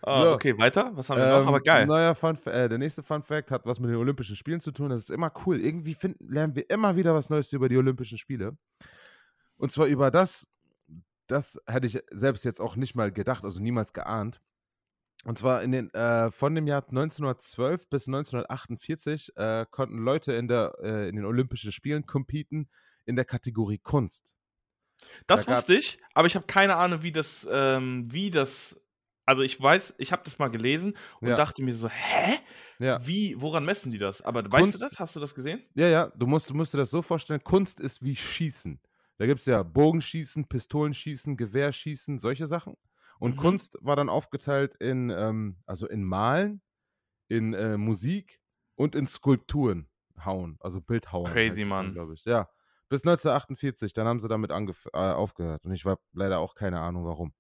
[0.01, 0.31] Ah, So.
[0.33, 0.91] Okay, weiter.
[0.95, 1.41] Was haben wir noch?
[1.41, 1.85] Ähm, Aber geil.
[1.85, 4.89] Neuer Fun, äh, der nächste Fun Fact hat was mit den Olympischen Spielen zu tun.
[4.89, 5.59] Das ist immer cool.
[5.59, 8.57] Irgendwie finden, lernen wir immer wieder was Neues über die Olympischen Spiele.
[9.57, 10.47] Und zwar über das,
[11.27, 14.41] das hätte ich selbst jetzt auch nicht mal gedacht, also niemals geahnt.
[15.23, 20.47] Und zwar in den, äh, von dem Jahr 1912 bis 1948 äh, konnten Leute in,
[20.47, 22.69] der, äh, in den Olympischen Spielen competen
[23.05, 24.35] in der Kategorie Kunst.
[25.27, 28.79] Das da wusste ich, aber ich habe keine Ahnung, wie das, ähm, wie das.
[29.25, 31.35] Also ich weiß, ich habe das mal gelesen und Ja.
[31.35, 32.39] dachte mir so, hä?
[32.79, 33.05] Ja.
[33.07, 34.21] Wie, woran messen die das?
[34.21, 34.99] Aber weißt Kunst- du das?
[34.99, 35.63] Hast du das gesehen?
[35.75, 38.81] Ja, ja, du musst, du musst dir das so vorstellen, Kunst ist wie Schießen.
[39.17, 42.75] Da gibt es ja Bogenschießen, Pistolenschießen, Gewehrschießen, solche Sachen.
[43.23, 43.39] Und Mhm.
[43.39, 46.61] Kunst war dann aufgeteilt in, ähm, also in Malen,
[47.29, 48.41] in äh, Musik
[48.75, 49.87] und in Skulpturen
[50.25, 51.31] hauen, also Bildhauern.
[51.31, 51.93] Crazy, Mann.
[51.93, 52.25] glaube ich.
[52.25, 52.49] Ja,
[52.89, 55.65] bis 1948, dann haben sie damit äh, aufgehört.
[55.65, 57.33] Und ich habe leider auch keine Ahnung, warum.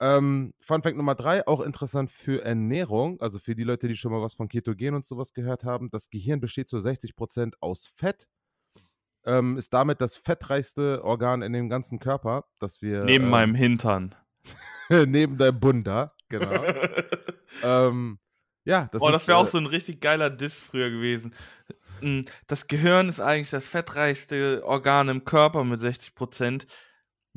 [0.00, 4.10] Ähm, Fun Fact Nummer drei, auch interessant für Ernährung, also für die Leute, die schon
[4.10, 5.88] mal was von Ketogen und sowas gehört haben.
[5.88, 8.26] Das Gehirn besteht zu 60% aus Fett,
[9.24, 13.04] ähm, ist damit das fettreichste Organ in dem ganzen Körper, das wir.
[13.04, 14.16] Neben ähm, meinem Hintern.
[14.88, 16.50] neben deinem Bunda, genau.
[17.62, 18.18] ähm,
[18.64, 19.12] ja, das ist.
[19.12, 21.34] das wäre auch äh, so ein richtig geiler Diss früher gewesen.
[22.00, 26.66] Mm, Das Gehirn ist eigentlich das fettreichste Organ im Körper mit 60%.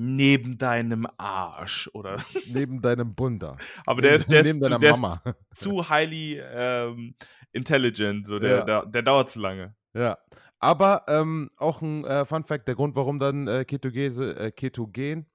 [0.02, 2.16] Neben deinem Arsch, oder?
[2.48, 3.58] Neben deinem Bunda.
[3.86, 5.22] Aber der ist, der neben ist, zu, der Mama.
[5.26, 7.16] ist zu highly ähm,
[7.52, 8.26] intelligent.
[8.26, 8.64] So der, Ja.
[8.64, 9.76] der, der dauert zu lange.
[9.94, 10.18] Ja.
[10.58, 15.29] Aber ähm, auch ein äh, Fun Fact: der Grund, warum dann äh, Ketogese, äh, Ketogen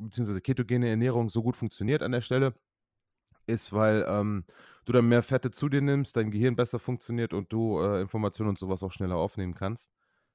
[0.00, 0.40] bzw.
[0.40, 2.54] ketogene Ernährung so gut funktioniert an der Stelle,
[3.46, 4.44] ist, weil ähm,
[4.84, 8.50] du dann mehr Fette zu dir nimmst, dein Gehirn besser funktioniert und du äh, Informationen
[8.50, 9.90] und sowas auch schneller aufnehmen kannst.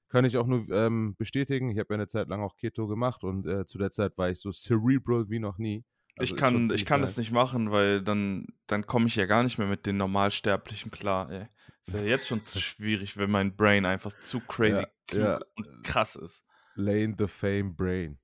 [0.10, 1.72] Kann ich auch nur ähm, bestätigen.
[1.72, 4.30] Ich habe ja eine Zeit lang auch Keto gemacht und äh, zu der Zeit war
[4.30, 5.84] ich so cerebral wie noch nie.
[6.18, 9.44] Also ich kann, ich kann das nicht machen, weil dann, dann komme ich ja gar
[9.44, 11.30] nicht mehr mit den Normalsterblichen klar.
[11.30, 11.48] Ey.
[11.86, 15.40] Ist ja jetzt schon zu schwierig, wenn mein Brain einfach zu crazy Ja, ja.
[15.56, 16.46] und krass ist.
[16.76, 18.18] Lane the Fame Brain.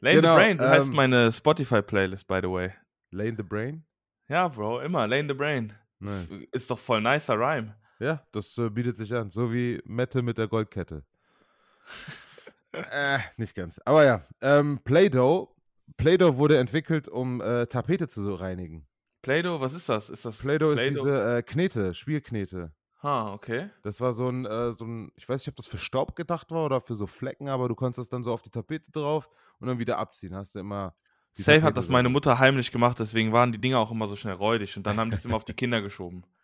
[0.00, 2.72] Lane Genau, the Brain, so heißt ähm, meine Spotify-Playlist, by the way.
[3.10, 3.84] Lane the Brain?
[4.28, 5.06] Ja, Bro, immer.
[5.06, 5.72] Lane the Brain.
[6.00, 6.28] Nice.
[6.52, 7.74] Ist doch voll nicer Rhyme.
[7.98, 9.30] Ja, das äh, bietet sich an.
[9.30, 11.04] So wie Mette mit der Goldkette.
[12.72, 13.80] äh, nicht ganz.
[13.84, 15.54] Aber ja, ähm, Play-Doh.
[15.96, 18.86] Play-Doh wurde entwickelt, um äh, Tapete zu reinigen.
[19.22, 20.10] Play-Doh, was ist das?
[20.10, 22.72] Ist das Play-Doh ist diese äh, Knete, Spielknete.
[23.02, 23.70] Ha, okay.
[23.82, 26.50] Das war so ein, äh, so ein, ich weiß nicht, ob das für Staub gedacht
[26.50, 29.28] war oder für so Flecken, aber du konntest das dann so auf die Tapete drauf
[29.60, 30.34] und dann wieder abziehen.
[30.34, 30.94] Hast du immer.
[31.34, 34.08] Safe Tapete hat das so- meine Mutter heimlich gemacht, deswegen waren die Dinger auch immer
[34.08, 36.24] so schnell räudig und dann haben die es immer auf die Kinder geschoben.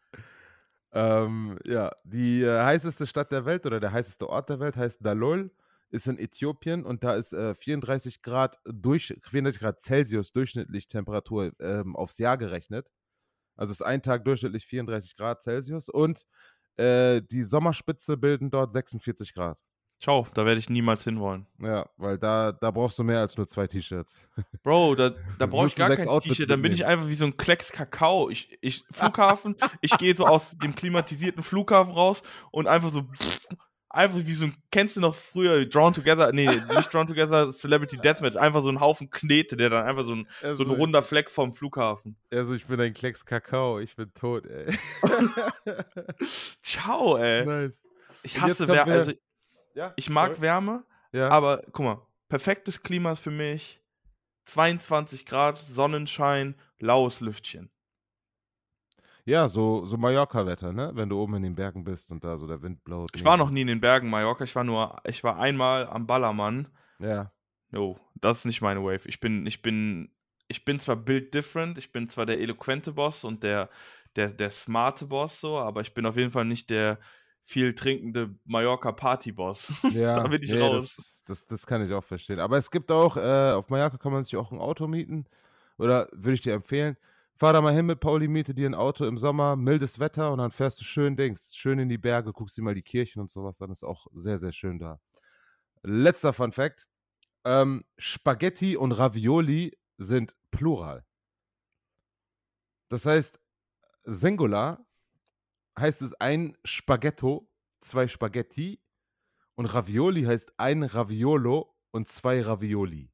[0.94, 5.04] Ähm, ja, die äh, heißeste Stadt der Welt oder der heißeste Ort der Welt heißt
[5.04, 5.50] Dalol,
[5.90, 11.52] ist in Äthiopien und da ist äh, 34 Grad durch 34 Grad Celsius durchschnittlich Temperatur
[11.60, 12.90] ähm, aufs Jahr gerechnet.
[13.62, 16.26] Also ist ein Tag durchschnittlich 34 Grad Celsius und
[16.78, 19.56] äh, die Sommerspitze bilden dort 46 Grad.
[20.00, 21.46] Ciao, da werde ich niemals hinwollen.
[21.60, 24.16] Ja, weil da, da brauchst du mehr als nur zwei T-Shirts.
[24.64, 27.36] Bro, da, da brauche ich gar kein T-Shirt, dann bin ich einfach wie so ein
[27.36, 28.30] Klecks Kakao.
[28.30, 33.06] Ich, ich, Flughafen, ich gehe so aus dem klimatisierten Flughafen raus und einfach so,
[33.92, 37.98] einfach wie so ein, kennst du noch früher Drawn Together, nee, nicht Drawn Together, Celebrity
[37.98, 41.30] Deathmatch, einfach so ein Haufen Knete, der dann einfach so ein, so ein runder Fleck
[41.30, 42.16] vom Flughafen.
[42.30, 44.76] Also ich bin ein Klecks Kakao, ich bin tot, ey.
[46.62, 47.44] Ciao, ey.
[47.44, 47.82] nice.
[48.22, 49.12] Ich hasse Wärme, also
[49.74, 50.42] Ja, ich mag sorry.
[50.42, 51.28] Wärme, ja.
[51.28, 53.80] aber guck mal, perfektes Klima ist für mich
[54.46, 57.70] 22 Grad, Sonnenschein, laues Lüftchen.
[59.24, 60.90] Ja, so, so Mallorca-Wetter, ne?
[60.94, 63.10] Wenn du oben in den Bergen bist und da so der Wind blaut.
[63.14, 66.06] Ich war noch nie in den Bergen Mallorca, ich war nur, ich war einmal am
[66.06, 66.68] Ballermann.
[66.98, 67.32] Ja.
[67.70, 69.08] Jo, das ist nicht meine Wave.
[69.08, 70.10] Ich bin, ich bin,
[70.48, 73.70] ich bin zwar build different, ich bin zwar der eloquente Boss und der,
[74.16, 76.98] der, der smarte Boss so, aber ich bin auf jeden Fall nicht der,
[77.42, 79.72] viel trinkende Mallorca-Party-Boss.
[79.92, 80.94] Ja, da bin ich nee, raus.
[80.96, 82.40] Das, das, das kann ich auch verstehen.
[82.40, 85.26] Aber es gibt auch, äh, auf Mallorca kann man sich auch ein Auto mieten.
[85.78, 86.96] Oder würde ich dir empfehlen.
[87.36, 90.38] Fahr da mal hin mit Pauli, miete dir ein Auto im Sommer, mildes Wetter und
[90.38, 93.30] dann fährst du schön, denkst, schön in die Berge, guckst dir mal die Kirchen und
[93.30, 93.70] sowas an.
[93.70, 95.00] Ist auch sehr, sehr schön da.
[95.82, 96.86] Letzter Fun Fact.
[97.44, 101.04] Ähm, Spaghetti und Ravioli sind Plural.
[102.88, 103.40] Das heißt,
[104.04, 104.84] Singular
[105.78, 107.48] heißt es ein Spaghetto,
[107.80, 108.82] zwei Spaghetti
[109.54, 113.11] und Ravioli heißt ein Raviolo und zwei Ravioli.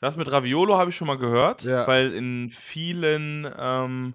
[0.00, 1.86] Das mit Raviolo habe ich schon mal gehört, Ja.
[1.86, 4.14] weil in vielen ähm,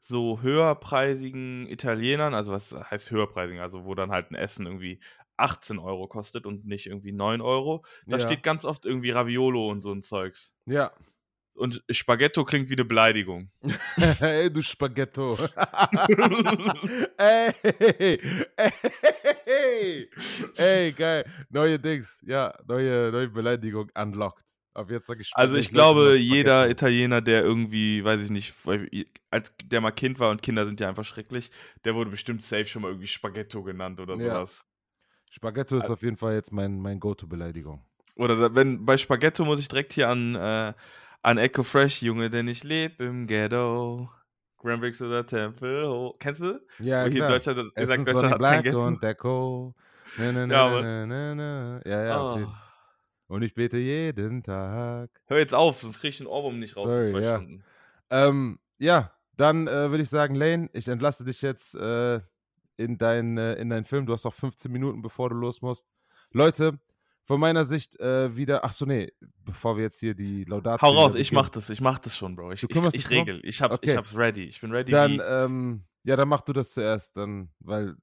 [0.00, 5.00] so höherpreisigen Italienern, also was heißt höherpreisigen, also wo dann halt ein Essen irgendwie
[5.36, 8.24] 18 Euro kostet und nicht irgendwie 9 Euro, da Ja.
[8.26, 10.52] steht ganz oft irgendwie Raviolo und so ein Zeugs.
[10.66, 10.92] Ja.
[11.54, 13.50] Und Spaghetto klingt wie eine Beleidigung.
[14.20, 15.36] Ey, du Spaghetto.
[17.18, 17.52] ey,
[19.46, 20.08] ey,
[20.56, 21.24] ey, geil.
[21.50, 22.18] Neue Dings.
[22.26, 24.44] Ja, neue, neue Beleidigung unlocked.
[25.32, 26.68] Also ich glaube, jeder.
[26.70, 28.54] Italiener, der irgendwie, weiß ich nicht,
[29.30, 31.50] als der mal Kind war und Kinder sind ja einfach schrecklich,
[31.84, 34.34] der wurde bestimmt safe schon mal irgendwie Spaghetto genannt oder Ja.
[34.36, 34.64] sowas.
[35.30, 37.84] Spaghetto ist auf jeden Fall jetzt mein, mein Go-To-Beleidigung.
[38.16, 40.72] Oder wenn bei Spaghetto muss ich direkt hier an, äh,
[41.22, 44.10] an Echo Fresh, Junge, denn ich lebe im Ghetto.
[44.58, 46.16] Granbricks oder Tempelhof.
[46.18, 46.60] Kennst du?
[46.80, 47.28] Ja, Wo hier in.
[47.28, 48.82] Deutschland gesagt, Deutschland hat kein Black Ghetto.
[48.86, 49.74] und Deco.
[50.16, 50.82] Na, na, na, Ja, na, Mann.
[50.82, 51.80] na, na, na.
[51.84, 52.20] Ja, ja.
[52.20, 52.67] auf Ah.
[53.28, 55.10] Und ich bete jeden Tag.
[55.26, 57.36] Hör jetzt auf, sonst krieg ich den Ohrwurm nicht raus Sorry, in zwei ja.
[57.36, 57.64] Stunden.
[58.10, 62.20] Ähm, ja, dann äh, würde ich sagen, Lane, ich entlasse dich jetzt äh,
[62.78, 64.06] in, dein, äh, in deinen Film.
[64.06, 65.86] Du hast noch 15 Minuten, bevor du los musst.
[66.32, 66.78] Leute,
[67.24, 68.64] von meiner Sicht äh, wieder.
[68.64, 69.12] Ach so, nee,
[69.44, 70.88] bevor wir jetzt hier die Laudatio.
[70.88, 72.52] Hau raus, ich mach das, ich mach das schon, Bro.
[72.52, 73.18] Ich, Du ich, ich drum?
[73.18, 73.40] regel.
[73.44, 73.90] Ich, hab, Okay.
[73.90, 74.44] ich hab's ready.
[74.44, 74.90] Ich bin ready.
[74.90, 77.94] Dann, ähm, ja, dann mach du das zuerst, dann, weil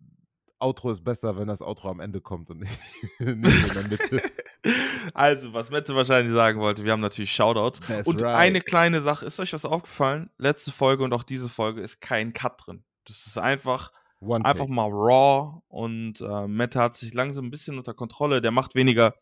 [0.60, 2.80] Outro ist besser, wenn das Outro am Ende kommt und nicht,
[3.20, 4.22] nicht in der Mitte.
[5.14, 7.82] also, was Mette wahrscheinlich sagen wollte, wir haben natürlich Shoutouts.
[7.82, 8.36] That's und right.
[8.36, 10.30] eine kleine Sache, ist euch was aufgefallen?
[10.38, 12.84] Letzte Folge und auch diese Folge ist kein Cut drin.
[13.06, 13.92] Das ist einfach,
[14.22, 18.42] einfach mal raw und äh, Mette hat sich langsam ein bisschen unter Kontrolle.
[18.42, 19.14] Der macht weniger.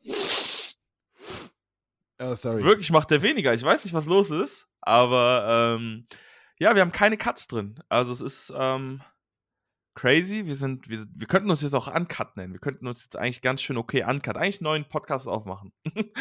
[2.20, 2.64] Oh, sorry.
[2.64, 3.54] Wirklich macht der weniger.
[3.54, 6.08] Ich weiß nicht, was los ist, aber ähm,
[6.60, 7.76] ja, wir haben keine Cuts drin.
[7.90, 9.02] Also es ist ähm,
[9.96, 10.46] crazy.
[10.46, 12.54] Wir sind, wir, wir könnten uns jetzt auch Uncut nennen.
[12.54, 15.72] Wir könnten uns jetzt eigentlich ganz schön okay Uncut, eigentlich einen neuen Podcast aufmachen.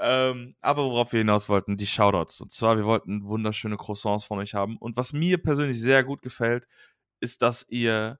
[0.00, 2.40] ähm, aber worauf wir hinaus wollten, die Shoutouts.
[2.40, 4.76] Und zwar, wir wollten wunderschöne Croissants von euch haben.
[4.78, 6.66] Und was mir persönlich sehr gut gefällt,
[7.20, 8.18] ist, dass ihr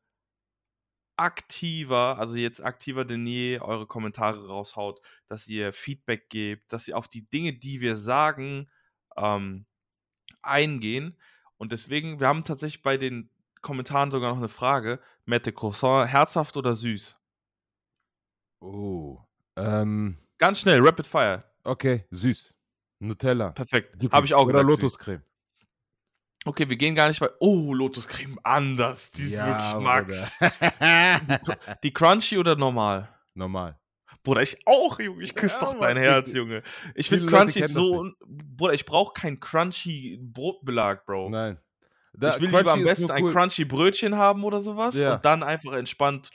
[1.17, 6.97] aktiver, also jetzt aktiver denn je, eure Kommentare raushaut, dass ihr Feedback gebt, dass ihr
[6.97, 8.71] auf die Dinge, die wir sagen,
[9.17, 9.67] ähm,
[10.43, 11.17] eingehen.
[11.59, 13.31] Und deswegen, wir haben tatsächlich bei den
[13.63, 15.01] Kommentaren sogar noch eine Frage.
[15.25, 17.17] Mette Croissant, herzhaft oder süß?
[18.61, 19.19] Oh.
[19.57, 21.45] Ähm, Ganz schnell, Rapid Fire.
[21.65, 22.55] okay, süß.
[23.01, 23.51] Nutella.
[23.51, 23.97] Perfekt.
[24.13, 24.69] Habe ich auch Oder gesagt.
[24.83, 25.23] Lotuscreme.
[26.45, 27.33] Okay, wir gehen gar nicht weit.
[27.41, 29.11] Oh, Lotuscreme anders.
[29.13, 30.39] Die ist wirklich Max.
[31.85, 33.09] Die Crunchy oder normal?
[33.35, 33.79] Normal.
[34.25, 35.23] Bruder, ich auch, Junge.
[35.25, 36.63] Ich küsse Ja, doch Mann, dein Herz, ich- Junge.
[36.95, 38.09] Ich finde Crunchy so.
[38.27, 41.31] Bruder, ich brauche kein Crunchy Brotbelag, Bro.
[41.31, 41.59] Nein.
[42.15, 45.15] Da- ich will Crunchy lieber am besten ein cool- Crunchy Brötchen haben oder sowas Ja.
[45.15, 46.31] und dann einfach entspannt.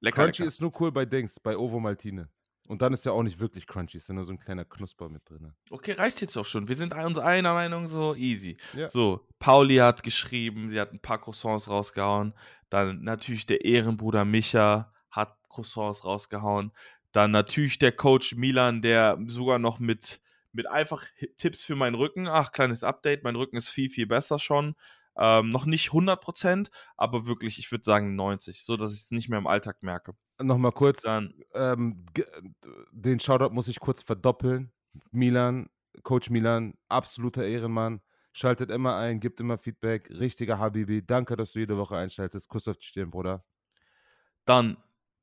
[0.00, 0.48] Lecker, Crunchy lecker.
[0.48, 2.28] ist nur cool bei Dings, bei Ovo Maltine.
[2.66, 5.10] Und dann ist ja auch nicht wirklich crunchy, ist ja nur so ein kleiner Knusper
[5.10, 5.52] mit drin.
[5.68, 6.66] Okay, reicht jetzt auch schon.
[6.66, 8.56] Wir sind uns einer Meinung, so easy.
[8.72, 8.88] Ja.
[8.88, 12.32] So, Pauli hat geschrieben, sie hat ein paar Croissants rausgehauen.
[12.70, 16.72] Dann natürlich der Ehrenbruder Micha hat Croissants rausgehauen.
[17.12, 21.04] Dann natürlich der Coach Milan, der sogar noch mit, mit einfach
[21.36, 22.26] Tipps für meinen Rücken.
[22.28, 24.74] Ach, kleines Update, mein Rücken ist viel, viel besser schon.
[25.16, 29.28] Ähm, noch nicht 100%, aber wirklich, ich würde sagen 90, so dass ich es nicht
[29.28, 30.14] mehr im Alltag merke.
[30.42, 32.26] Nochmal kurz, Dann, ähm, ge-
[32.90, 34.72] den Shoutout muss ich kurz verdoppeln.
[35.12, 35.68] Milan,
[36.02, 38.00] Coach Milan, absoluter Ehrenmann.
[38.32, 40.10] Schaltet immer ein, gibt immer Feedback.
[40.10, 41.06] Richtiger Habibi.
[41.06, 42.48] Danke, dass du jede Woche einschaltest.
[42.48, 43.44] Kuss auf die Stirn, Bruder.
[44.44, 44.76] dann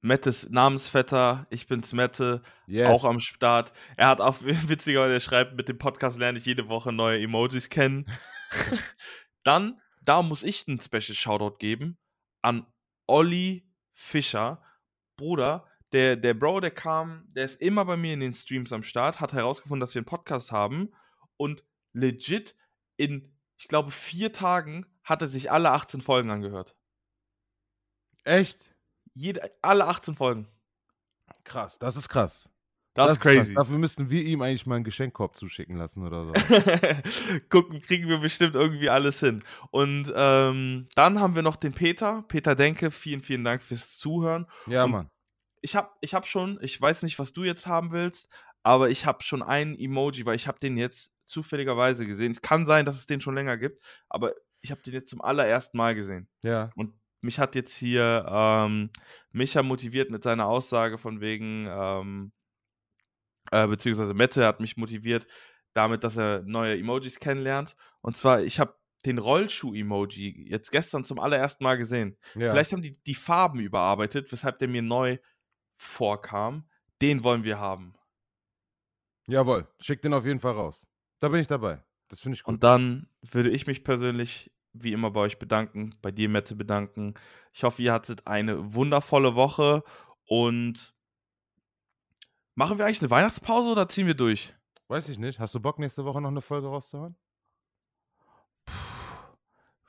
[0.03, 2.89] Mettes Namensvetter, ich bin's Mette, Yes.
[2.89, 3.71] auch am Start.
[3.97, 7.69] Er hat auch, witzigerweise, er schreibt, mit dem Podcast lerne ich jede Woche neue Emojis
[7.69, 8.05] kennen.
[9.43, 11.97] Dann, da muss ich einen Special Shoutout geben
[12.41, 12.65] an
[13.07, 14.63] Olli Fischer.
[15.17, 18.83] Bruder, der, der Bro, der kam, der ist immer bei mir in den Streams am
[18.83, 20.91] Start, hat herausgefunden, dass wir einen Podcast haben
[21.37, 21.63] und
[21.93, 22.55] legit
[22.97, 26.75] in, ich glaube, vier Tagen hat er sich alle 18 Folgen angehört.
[28.23, 28.73] Echt?
[29.13, 30.47] Jede, alle 18 Folgen.
[31.43, 32.49] Krass, das ist krass.
[32.93, 33.53] Das, ist crazy.
[33.53, 36.33] Dafür müssten wir ihm eigentlich mal einen Geschenkkorb zuschicken lassen oder so.
[37.49, 39.43] Gucken, kriegen wir bestimmt irgendwie alles hin.
[39.69, 42.25] Und ähm, dann haben wir noch den Peter.
[42.27, 44.45] Peter Denke, vielen, vielen Dank fürs Zuhören.
[44.67, 45.09] Ja, Und Mann.
[45.61, 48.33] Ich habe ich hab schon, ich weiß nicht, was du jetzt haben willst,
[48.63, 52.31] aber ich habe schon einen Emoji, weil ich habe den jetzt zufälligerweise gesehen.
[52.31, 55.21] Es kann sein, dass es den schon länger gibt, aber ich habe den jetzt zum
[55.21, 56.27] allerersten Mal gesehen.
[56.43, 56.71] Ja.
[56.75, 58.89] Und mich hat jetzt hier ähm,
[59.31, 62.31] Micha motiviert mit seiner Aussage von wegen, ähm,
[63.51, 65.27] äh, beziehungsweise Mette hat mich motiviert
[65.73, 67.75] damit, dass er neue Emojis kennenlernt.
[68.01, 68.75] Und zwar, ich habe
[69.05, 72.17] den Rollschuh-Emoji jetzt gestern zum allerersten Mal gesehen.
[72.35, 72.51] ja.
[72.51, 75.17] Vielleicht haben die die Farben überarbeitet, weshalb der mir neu
[75.77, 76.69] vorkam.
[77.01, 77.95] Den wollen wir haben.
[79.25, 79.67] Jawohl.
[79.79, 80.85] Schick den auf jeden Fall raus.
[81.19, 81.83] Da bin ich dabei.
[82.09, 82.53] Das finde ich gut.
[82.53, 87.15] Und dann würde ich mich persönlich wie immer bei euch bedanken, bei dir, Mette, bedanken.
[87.53, 89.83] Ich hoffe, ihr hattet eine wundervolle Woche
[90.27, 90.93] und
[92.61, 94.53] machen wir eigentlich eine Weihnachtspause oder ziehen wir durch?
[94.87, 95.39] Weiß ich nicht.
[95.39, 97.15] Hast du Bock, nächste Woche noch eine Folge rauszuhauen?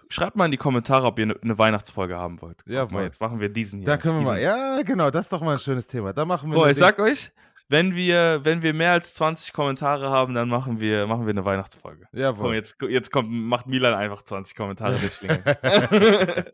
[0.08, 2.66] Schreibt mal in die Kommentare, ob ihr eine ne Weihnachtsfolge haben wollt.
[2.66, 3.86] Mal, jetzt machen wir diesen hier.
[3.86, 4.40] Da können wir mal.
[4.40, 5.10] Ja, genau.
[5.10, 6.14] Das ist doch mal ein schönes Thema.
[6.14, 6.54] Da machen wir.
[6.54, 7.30] Boah, eine ich sag euch,
[7.68, 11.44] wenn wir, wenn wir mehr als 20 Kommentare haben, dann machen wir, machen wir eine
[11.44, 12.06] Weihnachtsfolge.
[12.10, 12.54] Komm, Jawohl.
[12.54, 16.44] jetzt, jetzt kommt, macht Milan einfach 20 Kommentare ähm,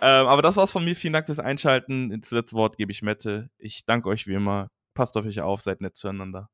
[0.00, 0.94] aber das war's von mir.
[0.94, 2.20] Vielen Dank fürs Einschalten.
[2.20, 3.48] Das letzte Wort gebe ich Mette.
[3.56, 4.68] Ich danke euch wie immer.
[5.00, 6.50] Passt auf euch auf, seid nett zueinander.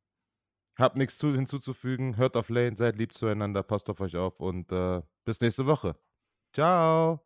[0.78, 2.16] Habt nichts zu, hinzuzufügen.
[2.16, 5.96] Hört auf Lane, seid lieb zueinander, passt auf euch auf und äh, bis nächste Woche.
[6.52, 7.25] Ciao.